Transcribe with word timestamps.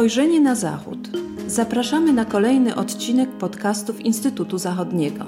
Spojrzenie 0.00 0.40
na 0.40 0.54
Zachód. 0.54 0.98
Zapraszamy 1.46 2.12
na 2.12 2.24
kolejny 2.24 2.74
odcinek 2.74 3.30
podcastów 3.30 4.00
Instytutu 4.00 4.58
Zachodniego. 4.58 5.24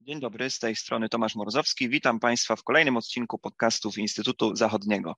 Dzień 0.00 0.20
dobry, 0.20 0.50
z 0.50 0.58
tej 0.58 0.76
strony 0.76 1.08
Tomasz 1.08 1.34
Morzowski. 1.34 1.88
Witam 1.88 2.20
Państwa 2.20 2.56
w 2.56 2.62
kolejnym 2.62 2.96
odcinku 2.96 3.38
podcastów 3.38 3.98
Instytutu 3.98 4.56
Zachodniego. 4.56 5.14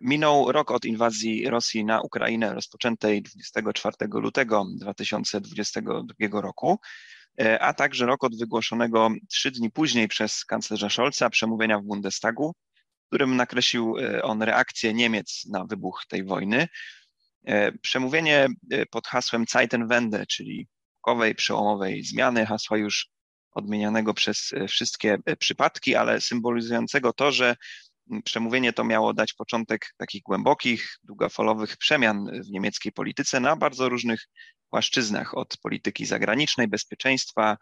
Minął 0.00 0.52
rok 0.52 0.70
od 0.70 0.84
inwazji 0.84 1.48
Rosji 1.48 1.84
na 1.84 2.00
Ukrainę 2.00 2.54
rozpoczętej 2.54 3.22
24 3.22 3.96
lutego 4.12 4.66
2022 4.80 6.40
roku. 6.40 6.78
E, 7.40 7.62
a 7.62 7.74
także 7.74 8.06
rok 8.06 8.24
od 8.24 8.38
wygłoszonego 8.38 9.10
trzy 9.28 9.50
dni 9.50 9.70
później 9.70 10.08
przez 10.08 10.44
kanclerza 10.44 10.90
Scholza 10.90 11.30
przemówienia 11.30 11.78
w 11.78 11.84
Bundestagu, 11.84 12.54
w 13.04 13.06
którym 13.06 13.36
nakreślił 13.36 13.98
e, 13.98 14.22
on 14.22 14.42
reakcję 14.42 14.94
Niemiec 14.94 15.46
na 15.50 15.64
wybuch 15.64 16.02
tej 16.08 16.24
wojny. 16.24 16.68
E, 17.44 17.72
przemówienie 17.72 18.48
pod 18.90 19.06
hasłem 19.06 19.44
Zeitenwende, 19.48 20.26
czyli 20.26 20.68
epokowej, 21.00 21.34
przełomowej 21.34 22.04
zmiany, 22.04 22.46
hasła 22.46 22.76
już 22.76 23.08
odmienianego 23.52 24.14
przez 24.14 24.50
wszystkie 24.68 25.18
przypadki, 25.38 25.96
ale 25.96 26.20
symbolizującego 26.20 27.12
to, 27.12 27.32
że 27.32 27.56
przemówienie 28.24 28.72
to 28.72 28.84
miało 28.84 29.14
dać 29.14 29.32
początek 29.32 29.94
takich 29.96 30.22
głębokich, 30.22 30.98
długofalowych 31.02 31.76
przemian 31.76 32.42
w 32.46 32.50
niemieckiej 32.50 32.92
polityce 32.92 33.40
na 33.40 33.56
bardzo 33.56 33.88
różnych 33.88 34.26
płaszczyznach, 34.70 35.36
od 35.36 35.56
polityki 35.62 36.06
zagranicznej, 36.06 36.68
bezpieczeństwa, 36.68 37.56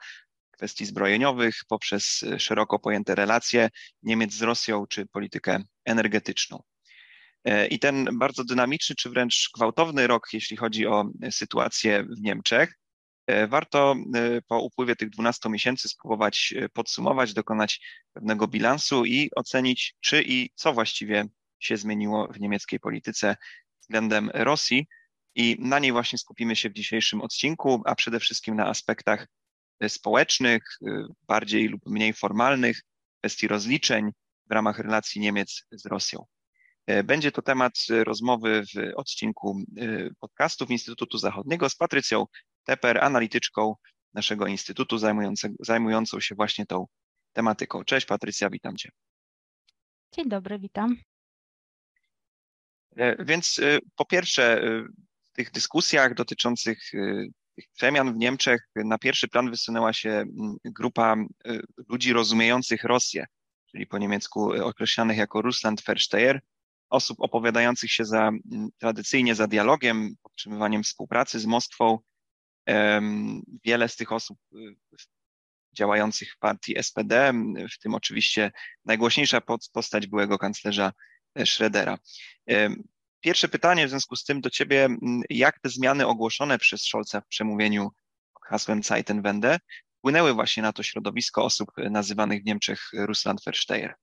kwestii 0.51 0.87
zbrojeniowych, 0.87 1.55
poprzez 1.69 2.25
szeroko 2.39 2.79
pojęte 2.79 3.15
relacje 3.15 3.71
Niemiec 4.03 4.33
z 4.33 4.43
Rosją 4.43 4.87
czy 4.87 5.07
politykę 5.07 5.63
energetyczną. 5.85 6.63
E, 7.45 7.67
I 7.67 7.79
ten 7.79 8.09
bardzo 8.19 8.45
dynamiczny, 8.45 8.97
czy 8.97 9.11
wręcz 9.11 9.51
gwałtowny 9.55 10.07
rok, 10.07 10.29
jeśli 10.33 10.57
chodzi 10.57 10.87
o 10.87 11.11
sytuację 11.31 12.03
w 12.05 12.21
Niemczech, 12.21 12.79
e, 13.27 13.47
warto 13.47 13.95
e, 14.15 14.43
po 14.43 14.61
upływie 14.61 14.97
tych 14.97 15.11
12 15.11 15.49
miesięcy 15.49 15.89
spróbować 15.89 16.55
podsumować, 16.73 17.35
dokonać 17.35 17.81
pewnego 18.13 18.49
bilansu 18.49 19.05
i 19.05 19.31
ocenić, 19.37 19.95
czy 20.01 20.23
i 20.27 20.51
co 20.55 20.73
właściwie 20.73 21.25
się 21.59 21.77
zmieniło 21.77 22.29
w 22.33 22.41
niemieckiej 22.41 22.81
polityce 22.81 23.37
względem 23.81 24.31
Rosji, 24.35 24.87
i 25.39 25.57
na 25.59 25.79
niej 25.79 25.93
właśnie 25.93 26.19
skupimy 26.19 26.57
się 26.57 26.71
w 26.71 26.73
dzisiejszym 26.73 27.21
odcinku, 27.21 27.83
a 27.85 27.95
przede 27.95 28.21
wszystkim 28.21 28.57
na 28.57 28.67
aspektach 28.67 29.27
y, 29.85 29.89
społecznych, 29.89 30.63
y, 30.83 31.05
bardziej 31.29 31.69
lub 31.69 31.87
mniej 31.87 32.13
formalnych, 32.13 32.83
kwestii 33.21 33.49
rozliczeń 33.49 34.11
w 34.47 34.53
ramach 34.53 34.79
relacji 34.79 35.21
Niemiec 35.21 35.63
z 35.71 35.87
Rosją. 35.87 36.25
Y, 36.91 37.05
będzie 37.05 37.33
to 37.33 37.43
temat 37.43 37.73
rozmowy 37.89 38.63
w 38.63 38.93
odcinku 38.97 39.63
podcastów 40.21 40.71
Instytutu 40.71 41.19
Zachodniego 41.19 41.69
z 41.69 41.77
Patrycją 41.77 42.25
Teper, 42.65 43.05
analityczką 43.05 43.75
naszego 44.15 44.47
instytutu 44.47 44.99
zajmującą 45.61 46.21
się 46.21 46.35
właśnie 46.35 46.67
tą 46.67 46.87
tematyką. 47.33 47.85
Cześć 47.85 48.07
Patrycja, 48.07 48.51
witam 48.51 48.77
Cię. 48.77 48.91
Dzień 50.15 50.29
dobry, 50.29 50.59
witam. 50.59 50.97
Więc 53.19 53.61
po 53.97 54.05
pierwsze, 54.05 54.63
tych 55.39 55.51
dyskusjach 55.51 56.15
dotyczących 56.15 56.95
y, 56.95 57.29
tych 57.55 57.65
przemian 57.75 58.15
w 58.15 58.17
Niemczech 58.17 58.69
na 58.77 58.99
pierwszy 58.99 59.29
plan 59.29 59.51
wysunęła 59.51 59.93
się 59.93 60.11
mm, 60.11 60.57
grupa 60.65 61.17
y, 61.47 61.61
ludzi 61.89 62.13
rozumiejących 62.13 62.85
Rosję, 62.85 63.27
czyli 63.71 63.87
po 63.87 63.99
niemiecku 63.99 64.53
określanych 64.53 65.19
jako 65.19 65.43
Russlandversteher, 65.43 66.41
osób 66.91 67.21
opowiadających 67.21 67.93
się 67.93 68.05
za, 68.05 68.29
mm, 68.29 68.69
tradycyjnie 68.79 69.35
za 69.35 69.47
dialogiem, 69.47 70.15
podtrzymywaniem 70.23 70.83
współpracy 70.83 71.41
z 71.41 71.47
Moskwą. 71.47 71.99
Wiele 73.65 73.89
z 73.89 73.97
tych 73.97 74.13
osób 74.13 74.39
y, 74.55 74.77
działających 75.73 76.33
w 76.33 76.39
partii 76.39 76.83
SPD, 76.83 77.33
w 77.73 77.79
tym 77.79 77.95
oczywiście 77.95 78.53
najgłośniejsza 78.85 79.41
postać 79.73 80.07
byłego 80.07 80.39
kanclerza 80.39 80.93
Schrödera. 81.39 81.99
Pierwsze 83.29 83.49
pytanie 83.49 83.87
w 83.87 83.91
związku 83.91 84.17
z 84.17 84.25
tym 84.25 84.41
do 84.41 84.51
Ciebie, 84.51 84.85
mm, 84.85 85.23
jak 85.31 85.61
te 85.61 85.69
zmiany 85.69 86.07
ogłoszone 86.07 86.59
przez 86.59 86.83
Scholza 86.83 87.21
w 87.21 87.27
przemówieniu 87.27 87.91
hasłem 88.43 88.83
Zeitenwende 88.83 89.59
wpłynęły 89.99 90.35
właśnie 90.35 90.63
na 90.63 90.73
to 90.73 90.83
środowisko 90.83 91.45
osób 91.45 91.71
nazywanych 91.91 92.43
w 92.43 92.45
Niemczech 92.47 92.91
Russlandversteher? 92.93 93.95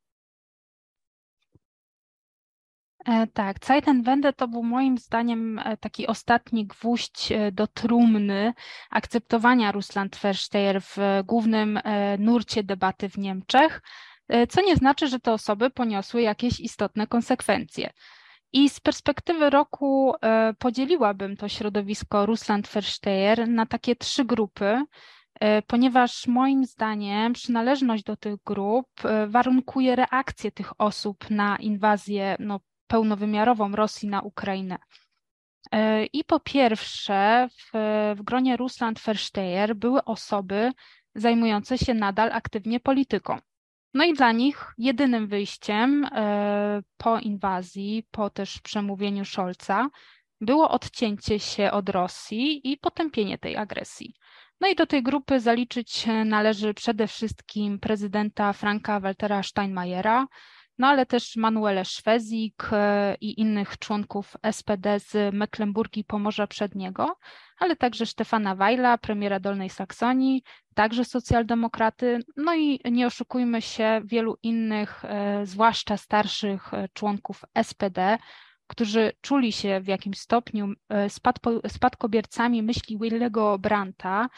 E, 3.06 3.28
tak, 3.28 3.66
Zeitenwende 3.66 4.34
to 4.34 4.48
był 4.48 4.64
moim 4.64 4.98
zdaniem 4.98 5.60
e, 5.60 5.78
taki 5.78 6.08
ostatni 6.08 6.68
gwóźdź 6.68 7.32
e, 7.32 7.52
do 7.52 7.68
trumny 7.68 8.54
akceptowania 8.90 9.72
Russlandversteher 9.72 10.82
w 10.82 10.98
głównym 11.24 11.80
nurcie 12.20 12.64
debaty 12.64 13.10
w 13.10 13.18
Niemczech, 13.18 13.82
co 14.50 14.62
nie 14.62 14.76
znaczy, 14.76 15.08
że 15.08 15.20
te 15.20 15.34
osoby 15.34 15.70
poniosły 15.70 16.22
jakieś 16.22 16.60
istotne 16.60 17.08
konsekwencje. 17.08 17.90
I 18.56 18.70
z 18.70 18.80
perspektywy 18.80 19.50
roku 19.50 20.14
e, 20.22 20.54
podzieliłabym 20.60 21.38
to 21.38 21.50
środowisko 21.50 22.26
Russland-Versteher 22.26 23.48
na 23.48 23.66
takie 23.66 23.96
trzy 23.96 24.26
grupy, 24.26 24.84
e, 25.40 25.62
ponieważ 25.62 26.28
moim 26.28 26.66
zdaniem 26.66 27.34
przynależność 27.34 28.04
do 28.04 28.18
tych 28.18 28.36
grup 28.46 28.88
e, 29.06 29.28
warunkuje 29.28 29.96
reakcję 29.96 30.52
tych 30.52 30.82
osób 30.82 31.30
na 31.30 31.58
inwazję 31.58 32.36
no, 32.40 32.60
pełnowymiarową 32.88 33.72
Rosji 33.72 34.10
na 34.10 34.22
Ukrainę. 34.22 34.78
I 36.14 36.24
po 36.24 36.40
pierwsze, 36.40 37.48
w, 37.52 37.70
w 38.18 38.24
gronie 38.24 38.58
Russland-Versteher 38.58 39.76
były 39.76 40.04
osoby 40.04 40.72
zajmujące 41.16 41.78
się 41.78 41.94
nadal 41.94 42.32
aktywnie 42.32 42.80
polityką. 42.80 43.38
No 43.96 44.04
i 44.04 44.14
dla 44.14 44.32
nich 44.32 44.74
jedynym 44.78 45.28
wyjściem 45.28 46.06
e, 46.06 46.82
po 46.98 47.20
inwazji, 47.20 48.08
po 48.12 48.30
też 48.30 48.62
przemówieniu 48.62 49.26
Scholza, 49.26 49.90
było 50.42 50.70
odcięcie 50.70 51.40
się 51.40 51.72
od 51.72 51.90
Rosji 51.90 52.72
i 52.72 52.78
potępienie 52.78 53.38
tej 53.38 53.58
agresji. 53.58 54.14
No 54.62 54.68
i 54.68 54.76
do 54.76 54.86
tej 54.86 55.04
grupy 55.04 55.40
zaliczyć 55.40 56.06
należy 56.26 56.74
przede 56.74 57.08
wszystkim 57.08 57.80
prezydenta 57.80 58.54
Franka 58.54 59.00
Waltera 59.00 59.44
Steinmeiera, 59.44 60.28
no 60.78 60.88
ale 60.88 61.06
też 61.06 61.36
Manuele 61.36 61.86
Szwezik 61.86 62.70
e, 62.72 63.16
i 63.22 63.40
innych 63.42 63.80
członków 63.80 64.38
SPD 64.52 65.00
z 65.00 65.36
Mecklenburgii 65.36 66.04
Pomorza 66.04 66.48
Przedniego, 66.48 67.18
ale 67.60 67.76
także 67.76 68.06
Stefana 68.06 68.56
Weila, 68.56 68.98
premiera 68.98 69.40
Dolnej 69.40 69.70
Saksonii, 69.70 70.44
także 70.74 71.06
socjaldemokraty, 71.06 72.20
no 72.38 72.56
i 72.56 72.80
nie 72.92 73.08
oszukujmy 73.08 73.62
się, 73.62 74.02
wielu 74.06 74.38
innych, 74.44 75.06
e, 75.06 75.46
zwłaszcza 75.46 75.98
starszych 75.98 76.74
e, 76.74 76.90
członków 76.94 77.42
SPD, 77.64 78.18
którzy 78.68 79.12
czuli 79.22 79.52
się 79.52 79.82
w 79.82 79.88
jakimś 79.88 80.20
stopniu 80.20 80.68
spadkobiercami 81.68 82.64
myśli 82.64 82.98
Willego 83.00 83.60
Brandta, 83.60 84.30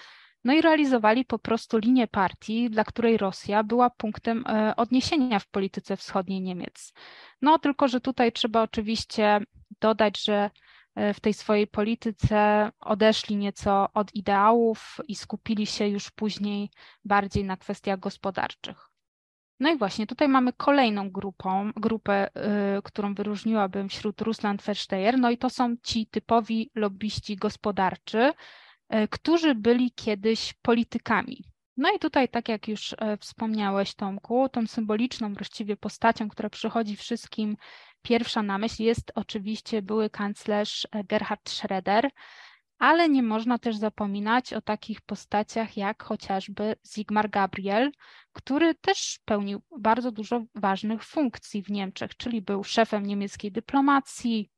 no 0.47 0.53
i 0.53 0.61
realizowali 0.61 1.25
po 1.25 1.39
prostu 1.39 1.77
linię 1.77 2.07
partii, 2.07 2.69
dla 2.69 2.83
której 2.83 3.17
Rosja 3.17 3.63
była 3.63 3.89
punktem 3.89 4.43
e, 4.47 4.75
odniesienia 4.75 5.39
w 5.39 5.47
polityce 5.47 5.97
wschodniej 5.97 6.41
Niemiec. 6.41 6.93
No 7.41 7.59
tylko, 7.59 7.87
że 7.87 8.01
tutaj 8.01 8.31
trzeba 8.31 8.61
oczywiście 8.61 9.39
dodać, 9.81 10.23
że 10.23 10.49
e, 10.95 11.13
w 11.13 11.19
tej 11.19 11.33
swojej 11.33 11.67
polityce 11.67 12.71
odeszli 12.79 13.35
nieco 13.35 13.87
od 13.93 14.15
ideałów 14.15 14.97
i 15.07 15.15
skupili 15.15 15.65
się 15.65 15.87
już 15.87 16.11
później 16.11 16.69
bardziej 17.05 17.43
na 17.43 17.57
kwestiach 17.57 17.99
gospodarczych. 17.99 18.89
No 19.59 19.69
i 19.71 19.77
właśnie 19.77 20.07
tutaj 20.07 20.27
mamy 20.27 20.53
kolejną 20.53 21.09
grupą, 21.09 21.71
grupę, 21.75 22.29
y, 22.77 22.81
którą 22.83 23.13
wyróżniłabym 23.13 23.89
wśród 23.89 24.21
Russland 24.21 24.61
Versteher, 24.61 25.19
no 25.19 25.29
i 25.31 25.37
to 25.37 25.49
są 25.49 25.75
ci 25.83 26.07
typowi 26.07 26.71
lobbyści 26.75 27.35
gospodarczy, 27.35 28.33
którzy 29.09 29.55
byli 29.55 29.91
kiedyś 29.91 30.53
politykami. 30.61 31.43
No 31.77 31.95
i 31.95 31.99
tutaj, 31.99 32.29
tak 32.29 32.49
jak 32.49 32.67
już 32.67 32.95
e, 32.97 33.17
wspomniałeś, 33.17 33.95
Tomku, 33.95 34.49
tą 34.49 34.67
symboliczną 34.67 35.33
właściwie 35.33 35.77
postacią, 35.77 36.29
która 36.29 36.49
przychodzi 36.49 36.95
wszystkim 36.95 37.57
pierwsza 38.01 38.43
na 38.43 38.57
myśl, 38.57 38.83
jest 38.83 39.11
oczywiście 39.15 39.81
były 39.81 40.09
kanclerz 40.09 40.87
e, 40.91 41.03
Gerhard 41.03 41.49
Schröder, 41.49 42.09
ale 42.79 43.09
nie 43.09 43.23
można 43.23 43.57
też 43.59 43.75
zapominać 43.75 44.53
o 44.53 44.61
takich 44.61 45.01
postaciach 45.01 45.77
jak 45.77 46.03
chociażby 46.03 46.75
Sigmar 46.93 47.29
Gabriel, 47.29 47.91
który 48.33 48.75
też 48.75 49.19
pełnił 49.25 49.61
bardzo 49.79 50.11
dużo 50.11 50.43
ważnych 50.55 51.03
funkcji 51.03 51.63
w 51.63 51.69
Niemczech, 51.69 52.17
czyli 52.17 52.41
był 52.41 52.63
szefem 52.63 53.05
niemieckiej 53.05 53.51
dyplomacji, 53.51 54.49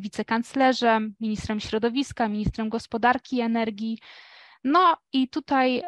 wicekanclerzem, 0.00 1.14
ministrem 1.20 1.60
środowiska, 1.60 2.28
ministrem 2.28 2.68
gospodarki 2.68 3.36
i 3.36 3.40
energii. 3.40 3.98
No 4.64 4.96
i 5.12 5.28
tutaj, 5.28 5.82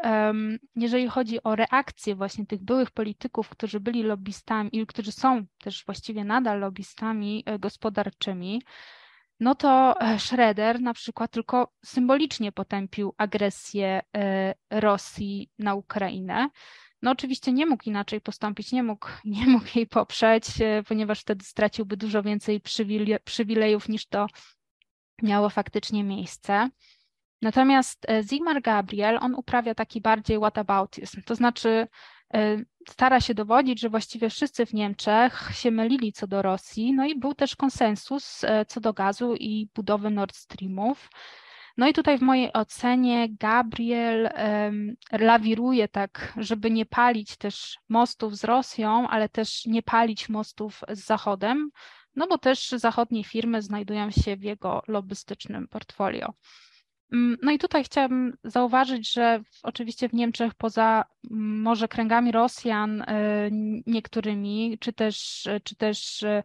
jeżeli 0.76 1.08
chodzi 1.08 1.42
o 1.42 1.56
reakcję 1.56 2.14
właśnie 2.14 2.46
tych 2.46 2.64
byłych 2.64 2.90
polityków, 2.90 3.48
którzy 3.48 3.80
byli 3.80 4.02
lobbystami 4.02 4.70
i 4.72 4.86
którzy 4.86 5.12
są 5.12 5.44
też 5.58 5.84
właściwie 5.84 6.24
nadal 6.24 6.60
lobbystami 6.60 7.42
e, 7.46 7.58
gospodarczymi, 7.58 8.62
no 9.42 9.54
to 9.54 10.00
e, 10.00 10.18
Schroeder 10.18 10.80
na 10.80 10.94
przykład 10.94 11.30
tylko 11.30 11.72
symbolicznie 11.84 12.52
potępił 12.52 13.14
agresję 13.18 14.00
e, 14.16 14.54
Rosji 14.70 15.50
na 15.58 15.74
Ukrainę. 15.74 16.48
No 17.02 17.10
oczywiście 17.10 17.52
nie 17.52 17.66
mógł 17.66 17.84
inaczej 17.84 18.20
postąpić, 18.20 18.72
nie 18.72 18.82
mógł, 18.82 19.08
nie 19.24 19.46
mógł 19.46 19.66
jej 19.74 19.86
poprzeć, 19.86 20.44
ponieważ 20.88 21.20
wtedy 21.20 21.44
straciłby 21.44 21.96
dużo 21.96 22.22
więcej 22.22 22.60
przywilejów 23.24 23.88
niż 23.88 24.06
to 24.06 24.26
miało 25.22 25.48
faktycznie 25.50 26.04
miejsce. 26.04 26.68
Natomiast 27.42 28.06
e, 28.08 28.22
Zygmunt 28.22 28.64
Gabriel, 28.64 29.18
on 29.20 29.34
uprawia 29.34 29.74
taki 29.74 30.00
bardziej 30.00 30.38
whataboutism, 30.38 31.22
to 31.22 31.34
znaczy 31.34 31.86
e, 32.34 32.58
stara 32.88 33.20
się 33.20 33.34
dowodzić, 33.34 33.80
że 33.80 33.88
właściwie 33.88 34.30
wszyscy 34.30 34.66
w 34.66 34.74
Niemczech 34.74 35.50
się 35.54 35.70
mylili 35.70 36.12
co 36.12 36.26
do 36.26 36.42
Rosji, 36.42 36.92
no 36.92 37.06
i 37.06 37.18
był 37.18 37.34
też 37.34 37.56
konsensus 37.56 38.44
e, 38.44 38.64
co 38.64 38.80
do 38.80 38.92
gazu 38.92 39.34
i 39.34 39.68
budowy 39.74 40.10
Nord 40.10 40.36
Streamów. 40.36 41.08
No 41.76 41.88
i 41.88 41.92
tutaj 41.92 42.18
w 42.18 42.22
mojej 42.22 42.52
ocenie 42.52 43.28
Gabriel 43.30 44.30
um, 44.36 44.94
lawiruje 45.12 45.88
tak, 45.88 46.32
żeby 46.36 46.70
nie 46.70 46.86
palić 46.86 47.36
też 47.36 47.78
mostów 47.88 48.36
z 48.36 48.44
Rosją, 48.44 49.08
ale 49.08 49.28
też 49.28 49.66
nie 49.66 49.82
palić 49.82 50.28
mostów 50.28 50.80
z 50.88 51.04
Zachodem, 51.04 51.70
no 52.16 52.26
bo 52.26 52.38
też 52.38 52.68
zachodnie 52.68 53.24
firmy 53.24 53.62
znajdują 53.62 54.10
się 54.10 54.36
w 54.36 54.42
jego 54.42 54.82
lobbystycznym 54.88 55.68
portfolio. 55.68 56.32
Mm, 57.12 57.36
no 57.42 57.52
i 57.52 57.58
tutaj 57.58 57.84
chciałabym 57.84 58.36
zauważyć, 58.44 59.12
że 59.12 59.40
oczywiście 59.62 60.08
w 60.08 60.14
Niemczech 60.14 60.54
poza 60.54 61.04
mm, 61.30 61.60
może 61.62 61.88
kręgami 61.88 62.32
Rosjan 62.32 63.02
y, 63.02 63.04
niektórymi, 63.86 64.78
czy 64.80 64.92
też, 64.92 65.48
czy 65.64 65.76
też 65.76 66.22
E, 66.22 66.42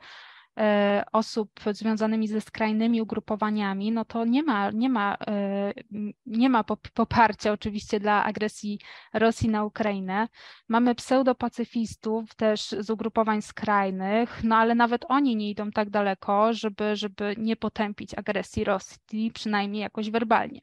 osób 1.12 1.50
związanymi 1.72 2.28
ze 2.28 2.42
skrajnymi 2.42 3.02
ugrupowaniami, 3.02 3.92
no 3.92 4.06
to 4.06 4.26
nie 4.26 4.44
ma, 4.44 4.72
nie 4.72 4.90
ma, 4.90 5.18
e, 5.28 5.74
nie 6.26 6.50
ma 6.50 6.64
poparcia 6.94 7.52
oczywiście 7.52 8.00
dla 8.00 8.24
agresji 8.24 8.80
Rosji 9.14 9.50
na 9.50 9.66
Ukrainę. 9.66 10.28
Mamy 10.68 10.96
pseudopacyfistów 10.96 12.36
też 12.36 12.70
z 12.80 12.90
ugrupowań 12.90 13.42
skrajnych, 13.42 14.44
no 14.44 14.56
ale 14.56 14.76
nawet 14.76 15.06
oni 15.10 15.36
nie 15.36 15.50
idą 15.50 15.72
tak 15.72 15.90
daleko, 15.90 16.54
żeby, 16.54 16.96
żeby 16.96 17.36
nie 17.38 17.56
potępić 17.56 18.14
agresji 18.14 18.64
Rosji, 18.64 19.32
przynajmniej 19.34 19.82
jakoś 19.82 20.10
werbalnie. 20.10 20.62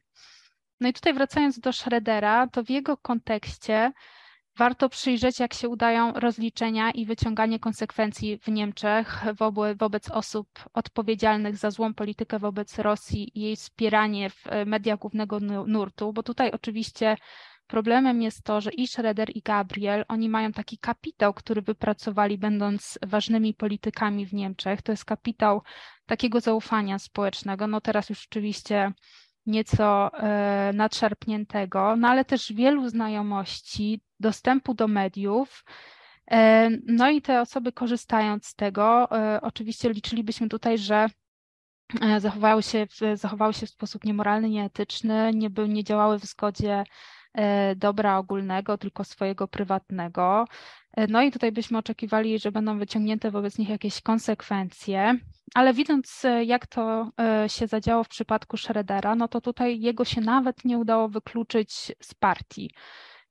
No 0.79 0.89
i 0.89 0.93
tutaj 0.93 1.13
wracając 1.13 1.59
do 1.59 1.73
Schroedera, 1.73 2.47
to 2.47 2.63
w 2.63 2.69
jego 2.69 2.97
kontekście 2.97 3.91
Warto 4.57 4.89
przyjrzeć, 4.89 5.39
jak 5.39 5.53
się 5.53 5.69
udają 5.69 6.13
rozliczenia 6.13 6.91
i 6.91 7.05
wyciąganie 7.05 7.59
konsekwencji 7.59 8.37
w 8.37 8.47
Niemczech 8.47 9.23
wobec 9.77 10.11
osób 10.11 10.47
odpowiedzialnych 10.73 11.57
za 11.57 11.71
złą 11.71 11.93
politykę 11.93 12.39
wobec 12.39 12.79
Rosji 12.79 13.31
i 13.35 13.41
jej 13.41 13.55
wspieranie 13.55 14.29
w 14.29 14.47
e, 14.47 14.65
mediach 14.65 14.99
głównego 14.99 15.39
nurtu, 15.67 16.13
bo 16.13 16.23
tutaj 16.23 16.51
oczywiście 16.51 17.17
problemem 17.67 18.21
jest 18.21 18.43
to, 18.43 18.61
że 18.61 18.71
i 18.71 18.87
Schroeder 18.87 19.29
i 19.35 19.41
Gabriel, 19.41 20.05
oni 20.07 20.29
mają 20.29 20.51
taki 20.51 20.77
kapitał, 20.77 21.33
który 21.33 21.61
wypracowali 21.61 22.37
będąc 22.37 22.99
ważnymi 23.05 23.53
politykami 23.53 24.25
w 24.25 24.33
Niemczech. 24.33 24.81
To 24.81 24.91
jest 24.91 25.05
kapitał 25.05 25.61
takiego 26.05 26.39
zaufania 26.39 26.99
społecznego. 26.99 27.67
No 27.67 27.81
teraz 27.81 28.09
już 28.09 28.27
oczywiście 28.31 28.91
nieco 29.45 30.11
e, 30.13 30.71
nadszarpniętego, 30.73 31.95
no 31.95 32.07
ale 32.07 32.25
też 32.25 32.53
wielu 32.53 32.89
znajomości, 32.89 34.01
dostępu 34.19 34.73
do 34.73 34.87
mediów. 34.87 35.65
E, 36.31 36.69
no 36.87 37.09
i 37.09 37.21
te 37.21 37.41
osoby 37.41 37.71
korzystając 37.71 38.45
z 38.45 38.55
tego, 38.55 39.11
e, 39.11 39.41
oczywiście 39.41 39.89
liczylibyśmy 39.89 40.49
tutaj, 40.49 40.77
że 40.77 41.07
zachowały 42.17 42.63
się, 42.63 42.87
w, 42.87 43.17
zachowały 43.19 43.53
się 43.53 43.65
w 43.65 43.69
sposób 43.69 44.03
niemoralny, 44.03 44.49
nieetyczny, 44.49 45.31
nie, 45.33 45.49
by, 45.49 45.69
nie 45.69 45.83
działały 45.83 46.19
w 46.19 46.25
zgodzie 46.25 46.83
dobra 47.75 48.17
ogólnego, 48.17 48.77
tylko 48.77 49.03
swojego 49.03 49.47
prywatnego. 49.47 50.45
No 51.09 51.21
i 51.21 51.31
tutaj 51.31 51.51
byśmy 51.51 51.77
oczekiwali, 51.77 52.39
że 52.39 52.51
będą 52.51 52.79
wyciągnięte 52.79 53.31
wobec 53.31 53.57
nich 53.57 53.69
jakieś 53.69 54.01
konsekwencje, 54.01 55.19
ale 55.53 55.73
widząc 55.73 56.23
jak 56.45 56.67
to 56.67 57.11
e, 57.19 57.49
się 57.49 57.67
zadziało 57.67 58.03
w 58.03 58.07
przypadku 58.07 58.57
Schroedera, 58.57 59.15
no 59.15 59.27
to 59.27 59.41
tutaj 59.41 59.79
jego 59.81 60.05
się 60.05 60.21
nawet 60.21 60.65
nie 60.65 60.77
udało 60.77 61.09
wykluczyć 61.09 61.71
z 62.01 62.13
partii. 62.13 62.71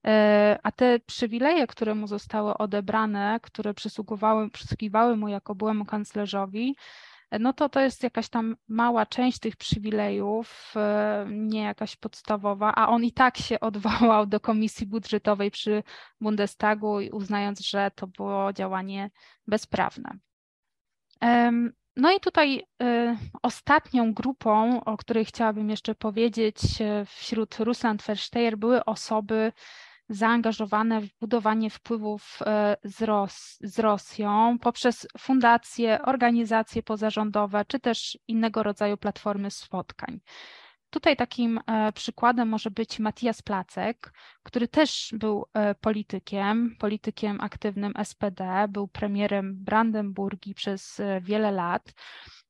E, 0.06 0.58
a 0.62 0.72
te 0.72 1.00
przywileje, 1.00 1.66
które 1.66 1.94
mu 1.94 2.06
zostały 2.06 2.54
odebrane, 2.58 3.38
które 3.42 3.74
przysługiwały 3.74 5.16
mu 5.16 5.28
jako 5.28 5.54
byłemu 5.54 5.84
kanclerzowi, 5.84 6.76
no 7.40 7.52
to 7.52 7.68
to 7.68 7.80
jest 7.80 8.02
jakaś 8.02 8.28
tam 8.28 8.56
mała 8.68 9.06
część 9.06 9.38
tych 9.38 9.56
przywilejów, 9.56 10.74
e, 10.76 11.26
nie 11.30 11.62
jakaś 11.62 11.96
podstawowa, 11.96 12.74
a 12.74 12.88
on 12.88 13.04
i 13.04 13.12
tak 13.12 13.38
się 13.38 13.60
odwołał 13.70 14.26
do 14.26 14.40
komisji 14.40 14.86
budżetowej 14.86 15.50
przy 15.50 15.82
Bundestagu, 16.20 16.98
uznając, 17.12 17.60
że 17.60 17.90
to 17.94 18.06
było 18.06 18.52
działanie 18.52 19.10
bezprawne. 19.46 20.18
No 21.96 22.12
i 22.12 22.20
tutaj 22.20 22.62
e, 22.82 23.16
ostatnią 23.42 24.14
grupą, 24.14 24.84
o 24.84 24.96
której 24.96 25.24
chciałabym 25.24 25.70
jeszcze 25.70 25.94
powiedzieć, 25.94 26.56
e, 26.80 27.04
wśród 27.06 27.56
Russland 27.58 28.02
Versteyer 28.02 28.58
były 28.58 28.84
osoby, 28.84 29.52
zaangażowane 30.08 31.00
w 31.00 31.18
budowanie 31.20 31.70
wpływów 31.70 32.38
e, 32.46 32.76
z, 32.84 33.02
Ros 33.02 33.56
z 33.60 33.78
Rosją 33.78 34.58
poprzez 34.58 35.06
fundacje, 35.18 36.02
organizacje 36.02 36.82
pozarządowe, 36.82 37.64
czy 37.64 37.80
też 37.80 38.18
innego 38.28 38.62
rodzaju 38.62 38.96
platformy 38.96 39.50
spotkań. 39.50 40.20
Tutaj 40.90 41.16
takim 41.16 41.60
e, 41.66 41.92
przykładem 41.92 42.48
może 42.48 42.70
być 42.70 42.98
Matias 42.98 43.42
Placek, 43.42 44.12
który 44.42 44.68
też 44.68 45.14
był 45.18 45.46
e, 45.54 45.74
politykiem, 45.74 46.76
politykiem 46.78 47.40
aktywnym 47.40 47.92
SPD, 48.04 48.66
był 48.68 48.88
premierem 48.88 49.64
Brandenburgii 49.64 50.54
przez 50.54 51.00
wiele 51.20 51.52
lat. 51.52 51.94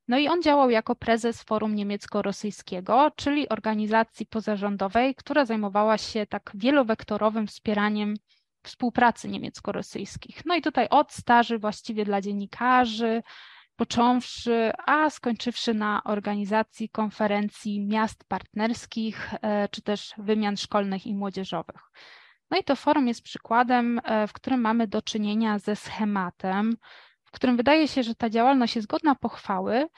No 0.09 0.19
i 0.19 0.29
on 0.29 0.43
działał 0.43 0.71
jako 0.71 0.95
prezes 0.97 1.43
Forum 1.43 1.75
Niemiecko-Rosyjskiego, 1.75 3.11
czyli 3.17 3.49
organizacji 3.49 4.27
pozarządowej, 4.27 5.15
która 5.15 5.44
zajmowała 5.44 5.99
się 5.99 6.27
tak 6.27 6.51
wielowektorowym 6.55 7.46
wspieraniem 7.46 8.15
współpracy 8.63 9.29
niemiecko-rosyjskich. 9.29 10.43
No 10.46 10.55
i 10.55 10.63
tutaj 10.63 10.89
od 10.91 11.13
staży 11.13 11.58
właściwie 11.58 12.05
dla 12.05 12.20
dziennikarzy, 12.20 13.23
począwszy, 13.77 14.73
a 14.87 15.11
skończywszy 15.11 15.75
na 15.75 16.03
organizacji 16.05 16.89
konferencji 16.89 17.87
miast 17.87 18.25
partnerskich, 18.25 19.31
e, 19.43 19.69
czy 19.69 19.82
też 19.82 20.15
wymian 20.19 20.56
szkolnych 20.56 21.06
i 21.06 21.15
młodzieżowych. 21.15 21.81
No 22.51 22.58
i 22.58 22.65
to 22.65 22.77
forum 22.77 23.08
jest 23.08 23.23
przykładem, 23.23 24.01
e, 24.05 24.27
w 24.27 24.32
którym 24.32 24.61
mamy 24.61 24.87
do 24.87 25.03
czynienia 25.03 25.58
ze 25.58 25.77
schematem, 25.77 26.77
którym 27.34 27.56
wydaje 27.56 27.88
się, 27.88 28.03
że 28.03 28.14
ta 28.14 28.31
działalność 28.31 28.76
jest 28.76 28.88
godna 28.88 29.14
pochwały, 29.14 29.88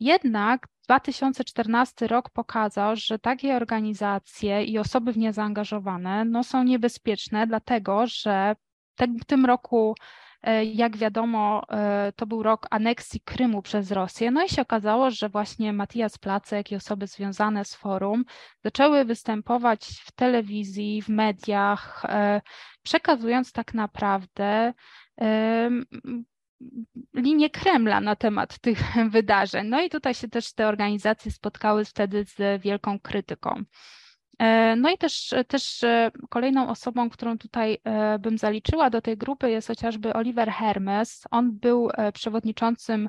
jednak 0.00 0.68
2014 0.84 2.06
rok 2.06 2.30
pokazał, 2.30 2.96
że 2.96 3.18
takie 3.18 3.56
organizacje 3.56 4.64
i 4.64 4.78
osoby 4.78 5.12
w 5.12 5.18
nie 5.18 5.32
zaangażowane 5.32 6.24
no, 6.24 6.44
są 6.44 6.64
niebezpieczne, 6.64 7.46
dlatego 7.46 8.06
że 8.06 8.56
w 8.98 9.24
tym 9.24 9.46
roku 9.46 9.94
e, 10.42 10.64
jak 10.64 10.96
wiadomo, 10.96 11.62
e, 11.70 12.12
to 12.16 12.26
był 12.26 12.42
rok 12.42 12.66
aneksji 12.70 13.20
Krymu 13.20 13.62
przez 13.62 13.90
Rosję. 13.90 14.30
No 14.30 14.44
i 14.44 14.48
się 14.48 14.62
okazało, 14.62 15.10
że 15.10 15.28
właśnie 15.28 15.72
Matias 15.72 16.18
Placek 16.18 16.72
i 16.72 16.76
osoby 16.76 17.06
związane 17.06 17.64
z 17.64 17.74
forum 17.74 18.24
zaczęły 18.64 19.04
występować 19.04 19.84
w 20.04 20.12
telewizji, 20.12 21.02
w 21.02 21.08
mediach, 21.08 22.04
e, 22.04 22.40
przekazując 22.82 23.52
tak 23.52 23.74
naprawdę 23.74 24.72
linię 27.14 27.50
Kremla 27.50 28.00
na 28.00 28.16
temat 28.16 28.58
tych 28.58 28.78
wydarzeń. 29.10 29.68
No 29.68 29.80
i 29.80 29.90
tutaj 29.90 30.14
się 30.14 30.28
też 30.28 30.52
te 30.52 30.68
organizacje 30.68 31.32
spotkały 31.32 31.84
wtedy 31.84 32.24
z 32.24 32.62
wielką 32.62 33.00
krytyką. 33.00 33.64
E, 34.38 34.76
no 34.76 34.90
i 34.90 34.98
też, 34.98 35.34
też 35.48 35.84
e, 35.84 36.10
kolejną 36.30 36.68
osobą, 36.68 37.10
którą 37.10 37.38
tutaj 37.38 37.78
e, 37.84 38.18
bym 38.18 38.38
zaliczyła 38.38 38.90
do 38.90 39.00
tej 39.00 39.16
grupy 39.16 39.50
jest 39.50 39.68
chociażby 39.68 40.12
Oliver 40.12 40.50
Hermes. 40.50 41.24
On 41.30 41.58
był 41.58 41.90
przewodniczącym 42.14 43.08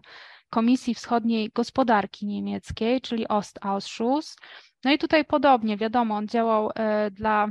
Komisji 0.50 0.96
Wschodniej 0.96 1.50
Gospodarki 1.56 2.26
Niemieckiej, 2.26 3.02
czyli 3.02 3.28
Ostausschuss. 3.28 4.36
No 4.84 4.92
i 4.92 4.98
tutaj 4.98 5.26
podobnie, 5.26 5.78
wiadomo, 5.78 6.16
on 6.16 6.28
działał 6.28 6.72
dla 7.12 7.48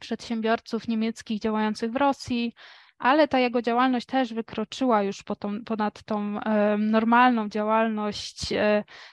przedsiębiorców 0.00 0.88
niemieckich 0.88 1.40
działających 1.40 1.92
w 1.92 1.96
Rosji, 1.96 2.54
ale 3.00 3.28
ta 3.28 3.38
jego 3.38 3.62
działalność 3.62 4.06
też 4.06 4.34
wykroczyła 4.34 5.02
już 5.02 5.22
po 5.22 5.36
tą, 5.36 5.64
ponad 5.64 6.02
tą 6.02 6.40
normalną 6.78 7.48
działalność 7.48 8.46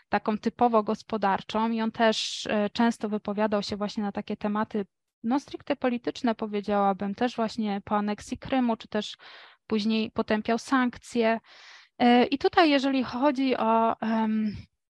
taką 0.10 0.38
typowo 0.38 0.84
gospodarczą 0.84 1.72
i 1.72 1.82
on 1.82 1.92
też 1.92 2.48
często 2.74 3.10
wypowiadał 3.10 3.64
się 3.64 3.76
właśnie 3.76 4.04
na 4.04 4.12
takie 4.12 4.38
tematy 4.38 4.86
no 5.24 5.40
stricte 5.40 5.76
polityczne 5.76 6.36
powiedziałabym, 6.36 7.16
też 7.16 7.36
właśnie 7.36 7.82
po 7.86 7.96
aneksji 7.96 8.38
Krymu, 8.38 8.78
czy 8.78 8.88
też 8.88 9.18
później 9.68 10.12
potępiał 10.12 10.58
sankcje. 10.58 11.40
E, 12.00 12.26
I 12.26 12.38
tutaj, 12.38 12.70
jeżeli 12.70 13.04
chodzi 13.04 13.58
o 13.58 13.96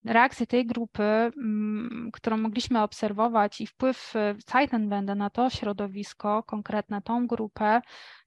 reakcję 0.08 0.48
tej 0.48 0.66
grupy, 0.66 1.04
mm, 1.04 2.10
którą 2.14 2.38
mogliśmy 2.38 2.82
obserwować 2.82 3.62
i 3.62 3.68
wpływ 3.68 4.16
e, 4.16 4.36
Zeitenwende 4.52 5.16
na 5.16 5.30
to 5.30 5.50
środowisko, 5.50 6.44
konkretne 6.44 7.02
tą 7.02 7.28
grupę, 7.28 7.82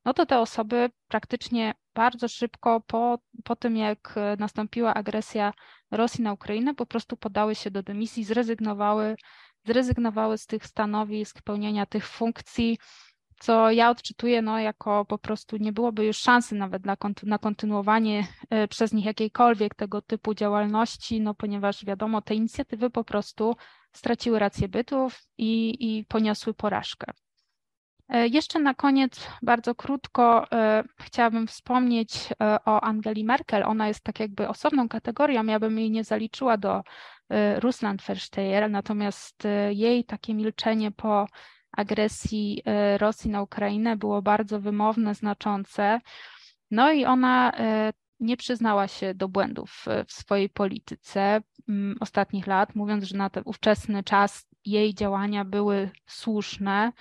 no 0.05 0.15
to 0.15 0.27
te 0.27 0.39
osoby 0.39 0.91
praktycznie 1.09 1.75
bardzo 1.95 2.29
szybko 2.29 2.81
po, 2.81 3.19
po 3.45 3.57
tym, 3.57 3.77
jak 3.77 4.15
e, 4.17 4.37
nastąpiła 4.39 4.95
agresja 4.95 5.53
Rosji 5.91 6.25
na 6.25 6.33
Ukrainę, 6.33 6.75
po 6.75 6.87
prostu 6.87 7.17
podały 7.17 7.55
się 7.55 7.71
do 7.71 7.83
dymisji, 7.83 8.25
zrezygnowały, 8.25 9.17
zrezygnowały 9.65 10.39
z 10.39 10.47
tych 10.47 10.67
stanowisk, 10.67 11.43
pełnienia 11.43 11.87
tych 11.87 12.07
funkcji 12.07 12.79
co 13.41 13.71
ja 13.71 13.91
odczytuję 13.91 14.43
no, 14.43 14.59
jako 14.59 15.05
po 15.05 15.19
prostu 15.19 15.57
nie 15.57 15.73
byłoby 15.73 16.05
już 16.05 16.17
szansy 16.17 16.55
nawet 16.55 16.87
na, 16.87 16.97
na 17.23 17.39
kontynuowanie 17.39 18.27
e, 18.51 18.69
przez 18.69 18.93
nich 18.93 19.05
jakiejkolwiek 19.05 19.75
tego 19.75 20.03
typu 20.03 20.35
działalności, 20.35 21.21
no, 21.21 21.35
ponieważ 21.35 21.85
wiadomo, 21.85 22.23
te 22.23 22.35
inicjatywy 22.35 22.91
po 22.91 23.05
prostu 23.05 23.57
straciły 23.93 24.39
rację 24.39 24.69
bytów 24.69 25.23
i, 25.39 25.77
i 25.81 26.05
poniosły 26.05 26.55
porażkę. 26.55 27.13
E, 28.09 28.29
jeszcze 28.29 28.59
na 28.59 28.75
koniec 28.75 29.27
bardzo 29.43 29.75
krótko 29.75 30.53
e, 30.53 30.85
chciałabym 31.01 31.47
wspomnieć 31.47 32.29
o 32.65 32.81
Angeli 32.81 33.25
Merkel. 33.25 33.63
Ona 33.63 33.89
jest 33.89 34.05
tak 34.05 34.21
jakby 34.21 34.49
osobną 34.49 34.89
kategorią, 34.89 35.45
ja 35.45 35.61
bym 35.61 35.79
jej 35.79 35.91
nie 35.91 36.05
zaliczyła 36.05 36.57
do 36.57 36.83
Russland 37.59 38.03
Versteher, 38.03 38.71
natomiast 38.71 39.43
jej 39.71 40.05
takie 40.05 40.35
milczenie 40.35 40.91
po 40.91 41.27
agresji 41.73 42.63
e, 42.65 42.99
Rosji 42.99 43.31
na 43.31 43.43
Ukrainę 43.43 43.97
było 43.97 44.23
bardzo 44.23 44.61
wymowne, 44.61 45.15
znaczące. 45.15 46.01
No 46.71 46.93
i 46.93 47.05
ona 47.05 47.53
e, 47.53 47.93
nie 48.21 48.37
przyznała 48.37 48.89
się 48.89 49.15
do 49.15 49.29
błędów 49.29 49.85
w 50.07 50.13
swojej 50.13 50.49
polityce 50.49 51.41
mm, 51.69 51.97
ostatnich 52.01 52.47
lat, 52.47 52.75
mówiąc, 52.75 53.05
że 53.05 53.17
na 53.17 53.31
ten 53.31 53.43
ówczesny 53.47 54.03
czas 54.03 54.47
jej 54.65 54.95
działania 54.95 55.45
były 55.45 55.91
słuszne. 56.07 56.93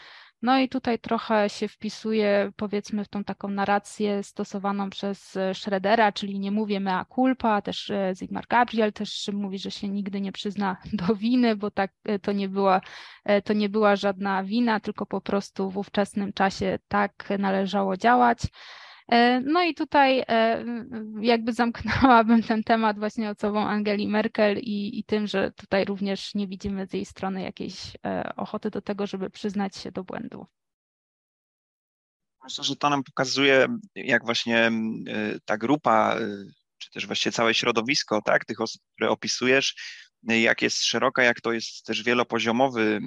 No 0.42 0.60
i 0.60 0.70
tutaj 0.70 1.00
trochę 1.00 1.50
się 1.50 1.68
wpisuje, 1.68 2.52
powiedzmy, 2.56 3.06
w 3.06 3.08
tą 3.08 3.24
taką 3.24 3.48
narrację 3.48 4.24
stosowaną 4.24 4.90
przez 4.90 5.38
Schroedera, 5.54 6.12
czyli 6.12 6.40
nie 6.40 6.52
mówię 6.52 6.80
mea 6.80 7.06
culpa, 7.16 7.62
też 7.62 7.90
e, 7.90 8.16
Zygmunt 8.16 8.48
Gabriel 8.48 8.94
też 8.94 9.30
mówi, 9.34 9.60
że 9.60 9.72
się 9.72 9.90
nigdy 9.90 10.22
nie 10.22 10.32
przyzna 10.32 10.78
do 11.08 11.16
winy, 11.16 11.56
bo 11.56 11.72
tak 11.72 11.92
e, 12.04 12.20
to 12.20 12.32
nie 12.32 12.50
była, 12.50 12.82
e, 13.26 13.42
to 13.42 13.54
nie 13.54 13.70
była 13.70 13.96
żadna 13.96 14.44
wina, 14.44 14.80
tylko 14.80 15.06
po 15.06 15.22
prostu 15.22 15.70
w 15.70 15.78
ówczesnym 15.78 16.34
czasie 16.34 16.80
tak 16.88 17.30
należało 17.40 17.98
działać. 17.98 18.40
E, 19.10 19.42
no 19.42 19.64
i 19.64 19.74
tutaj 19.74 20.24
e, 20.28 20.66
jakby 21.22 21.54
zamknęłabym 21.54 22.44
ten 22.44 22.64
temat 22.64 23.00
właśnie 23.00 23.30
osobą 23.30 23.68
Angeli 23.68 24.08
Merkel 24.08 24.58
i, 24.58 25.00
i 25.00 25.04
tym, 25.04 25.28
że 25.28 25.52
tutaj 25.52 25.86
również 25.86 26.36
nie 26.36 26.48
widzimy 26.48 26.88
z 26.88 26.94
jej 26.94 27.06
strony 27.06 27.42
jakiejś 27.42 27.76
e, 28.06 28.34
ochoty 28.36 28.70
do 28.70 28.82
tego, 28.82 29.08
żeby 29.08 29.30
przyznać 29.30 29.76
się 29.76 29.92
do 29.92 30.04
błędu. 30.04 30.46
Myślę, 32.44 32.64
że 32.64 32.76
to 32.76 32.90
nam 32.90 33.04
pokazuje, 33.04 33.68
jak 33.96 34.26
właśnie 34.26 34.72
ta 35.46 35.58
grupa, 35.58 36.16
czy 36.78 36.92
też 36.92 37.08
właściwie 37.08 37.34
całe 37.34 37.54
środowisko, 37.54 38.22
tak, 38.22 38.46
tych 38.46 38.62
osób, 38.62 38.82
które 38.96 39.10
opisujesz, 39.10 39.76
jak 40.24 40.62
jest 40.62 40.84
szeroka, 40.84 41.24
jak 41.24 41.42
to 41.42 41.52
jest 41.52 41.86
też 41.86 42.04
wielopoziomowy, 42.04 43.00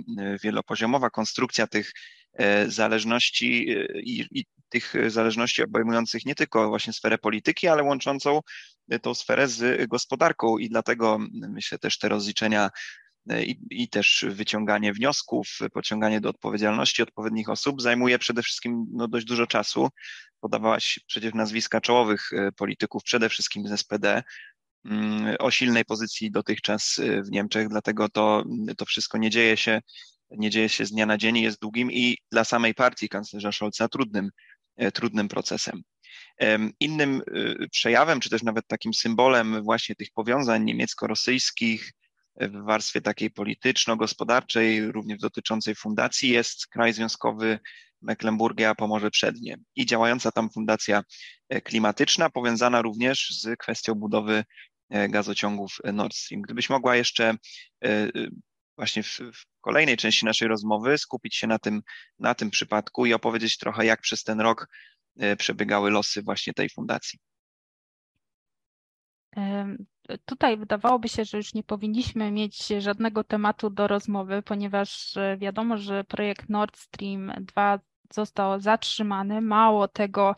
wielopoziomowa 0.43 1.11
konstrukcja 1.11 1.67
tych 1.67 1.93
zależności 2.69 3.71
i, 3.95 4.27
i 4.31 4.45
tych 4.73 4.95
zależności 5.09 5.63
obejmujących 5.63 6.27
nie 6.27 6.35
tylko 6.35 6.69
właśnie 6.69 6.93
sferę 6.93 7.19
polityki, 7.19 7.69
ale 7.69 7.83
łączącą 7.83 8.41
tą 9.03 9.15
sferę 9.15 9.49
z 9.49 9.89
gospodarką. 9.89 10.59
I 10.59 10.69
dlatego 10.69 11.19
myślę 11.33 11.79
też 11.79 11.99
te 11.99 12.09
rozliczenia 12.09 12.71
e, 13.31 13.45
i, 13.45 13.61
i, 13.71 13.89
też 13.89 14.25
wyciąganie 14.29 14.93
wniosków, 14.93 15.59
pociąganie 15.73 16.21
do 16.21 16.29
odpowiedzialności 16.29 17.03
odpowiednich 17.03 17.49
osób 17.49 17.83
zajmuje 17.83 18.19
przede 18.19 18.43
wszystkim 18.43 18.87
no, 18.93 19.09
dość 19.09 19.27
dużo 19.27 19.47
czasu. 19.47 19.89
Podawałaś 20.41 21.01
przecież 21.07 21.35
nazwiska 21.35 21.81
czołowych 21.81 22.33
e, 22.33 22.53
polityków, 22.53 23.03
przede 23.03 23.29
wszystkim 23.29 23.69
z 23.69 23.81
SPD, 23.81 24.23
mm, 24.85 25.37
o 25.39 25.51
silnej 25.51 25.85
pozycji 25.85 26.31
dotychczas 26.31 26.99
e, 26.99 27.23
w 27.23 27.31
Niemczech, 27.31 27.69
dlatego 27.69 28.09
to, 28.09 28.45
to 28.77 28.85
wszystko 28.85 29.19
nie 29.19 29.31
dzieje 29.31 29.57
się 29.57 29.81
nie 30.37 30.51
dzieje 30.51 30.69
się 30.69 30.87
z 30.87 30.91
dnia 30.91 31.07
na 31.07 31.19
dzień, 31.19 31.39
jest 31.39 31.61
długim 31.61 31.93
i 31.93 32.19
dla 32.33 32.45
samej 32.45 32.75
partii 32.75 33.09
kanclerza 33.09 33.53
Scholza 33.53 33.89
trudnym 33.89 34.31
E, 34.77 34.93
trudnym 34.93 35.29
procesem. 35.29 35.83
Innym 36.81 37.23
e, 37.61 37.69
przejawem, 37.69 38.21
czy 38.21 38.31
też 38.31 38.43
nawet 38.43 38.67
takim 38.67 38.95
symbolem 38.95 39.63
właśnie 39.63 39.95
tych 39.95 40.09
powiązań 40.15 40.65
niemiecko-rosyjskich 40.65 41.93
w 42.41 42.65
warstwie 42.65 43.01
takiej 43.01 43.31
polityczno-gospodarczej, 43.31 44.93
również 44.93 45.19
dotyczącej 45.19 45.75
fundacji, 45.75 46.31
jest 46.31 46.67
kraj 46.67 46.93
związkowy 46.93 47.59
Mecklenburgia 48.03 48.75
Pomorze 48.75 49.11
Przednie 49.11 49.57
i 49.77 49.87
działająca 49.87 50.33
tam 50.33 50.51
fundacja 50.51 51.03
e, 51.49 51.61
klimatyczna, 51.61 52.31
powiązana 52.31 52.83
również 52.83 53.41
z 53.41 53.59
kwestią 53.59 53.95
budowy 53.95 54.45
gazociągów 55.09 55.79
Nord 55.93 56.15
Stream. 56.15 56.43
Gdybyś 56.43 56.71
mogła 56.71 56.97
jeszcze 56.97 57.35
właśnie 58.77 59.03
w, 59.03 59.09
w, 59.09 59.47
kolejnej 59.61 59.97
części 59.97 60.25
naszej 60.25 60.49
rozmowy 60.49 60.99
skupić 60.99 61.37
się 61.37 61.47
na 61.47 61.59
tym, 61.59 61.83
na 62.19 62.35
tym 62.35 62.51
przypadku 62.51 63.07
i 63.07 63.15
opowiedzieć 63.15 63.59
trochę, 63.59 63.87
jak 63.87 64.01
przez 64.01 64.25
ten 64.25 64.41
rok 64.41 64.69
e, 65.19 65.37
przebiegały 65.37 65.91
losy 65.91 66.23
właśnie 66.23 66.55
tej 66.55 66.69
fundacji. 66.69 67.19
Tutaj 70.25 70.57
wydawałoby 70.57 71.09
się, 71.09 71.25
że 71.25 71.37
już 71.37 71.55
nie 71.55 71.63
powinniśmy 71.63 72.31
mieć 72.31 72.67
żadnego 72.79 73.25
tematu 73.25 73.71
do 73.71 73.87
rozmowy, 73.87 74.43
ponieważ 74.43 75.17
e, 75.17 75.37
wiadomo, 75.37 75.79
że 75.79 76.05
projekt 76.05 76.49
Nord 76.49 76.79
Stream 76.79 77.33
2 77.41 77.79
został 78.13 78.61
zatrzymany. 78.61 79.41
Mało 79.41 79.89
tego, 79.89 80.35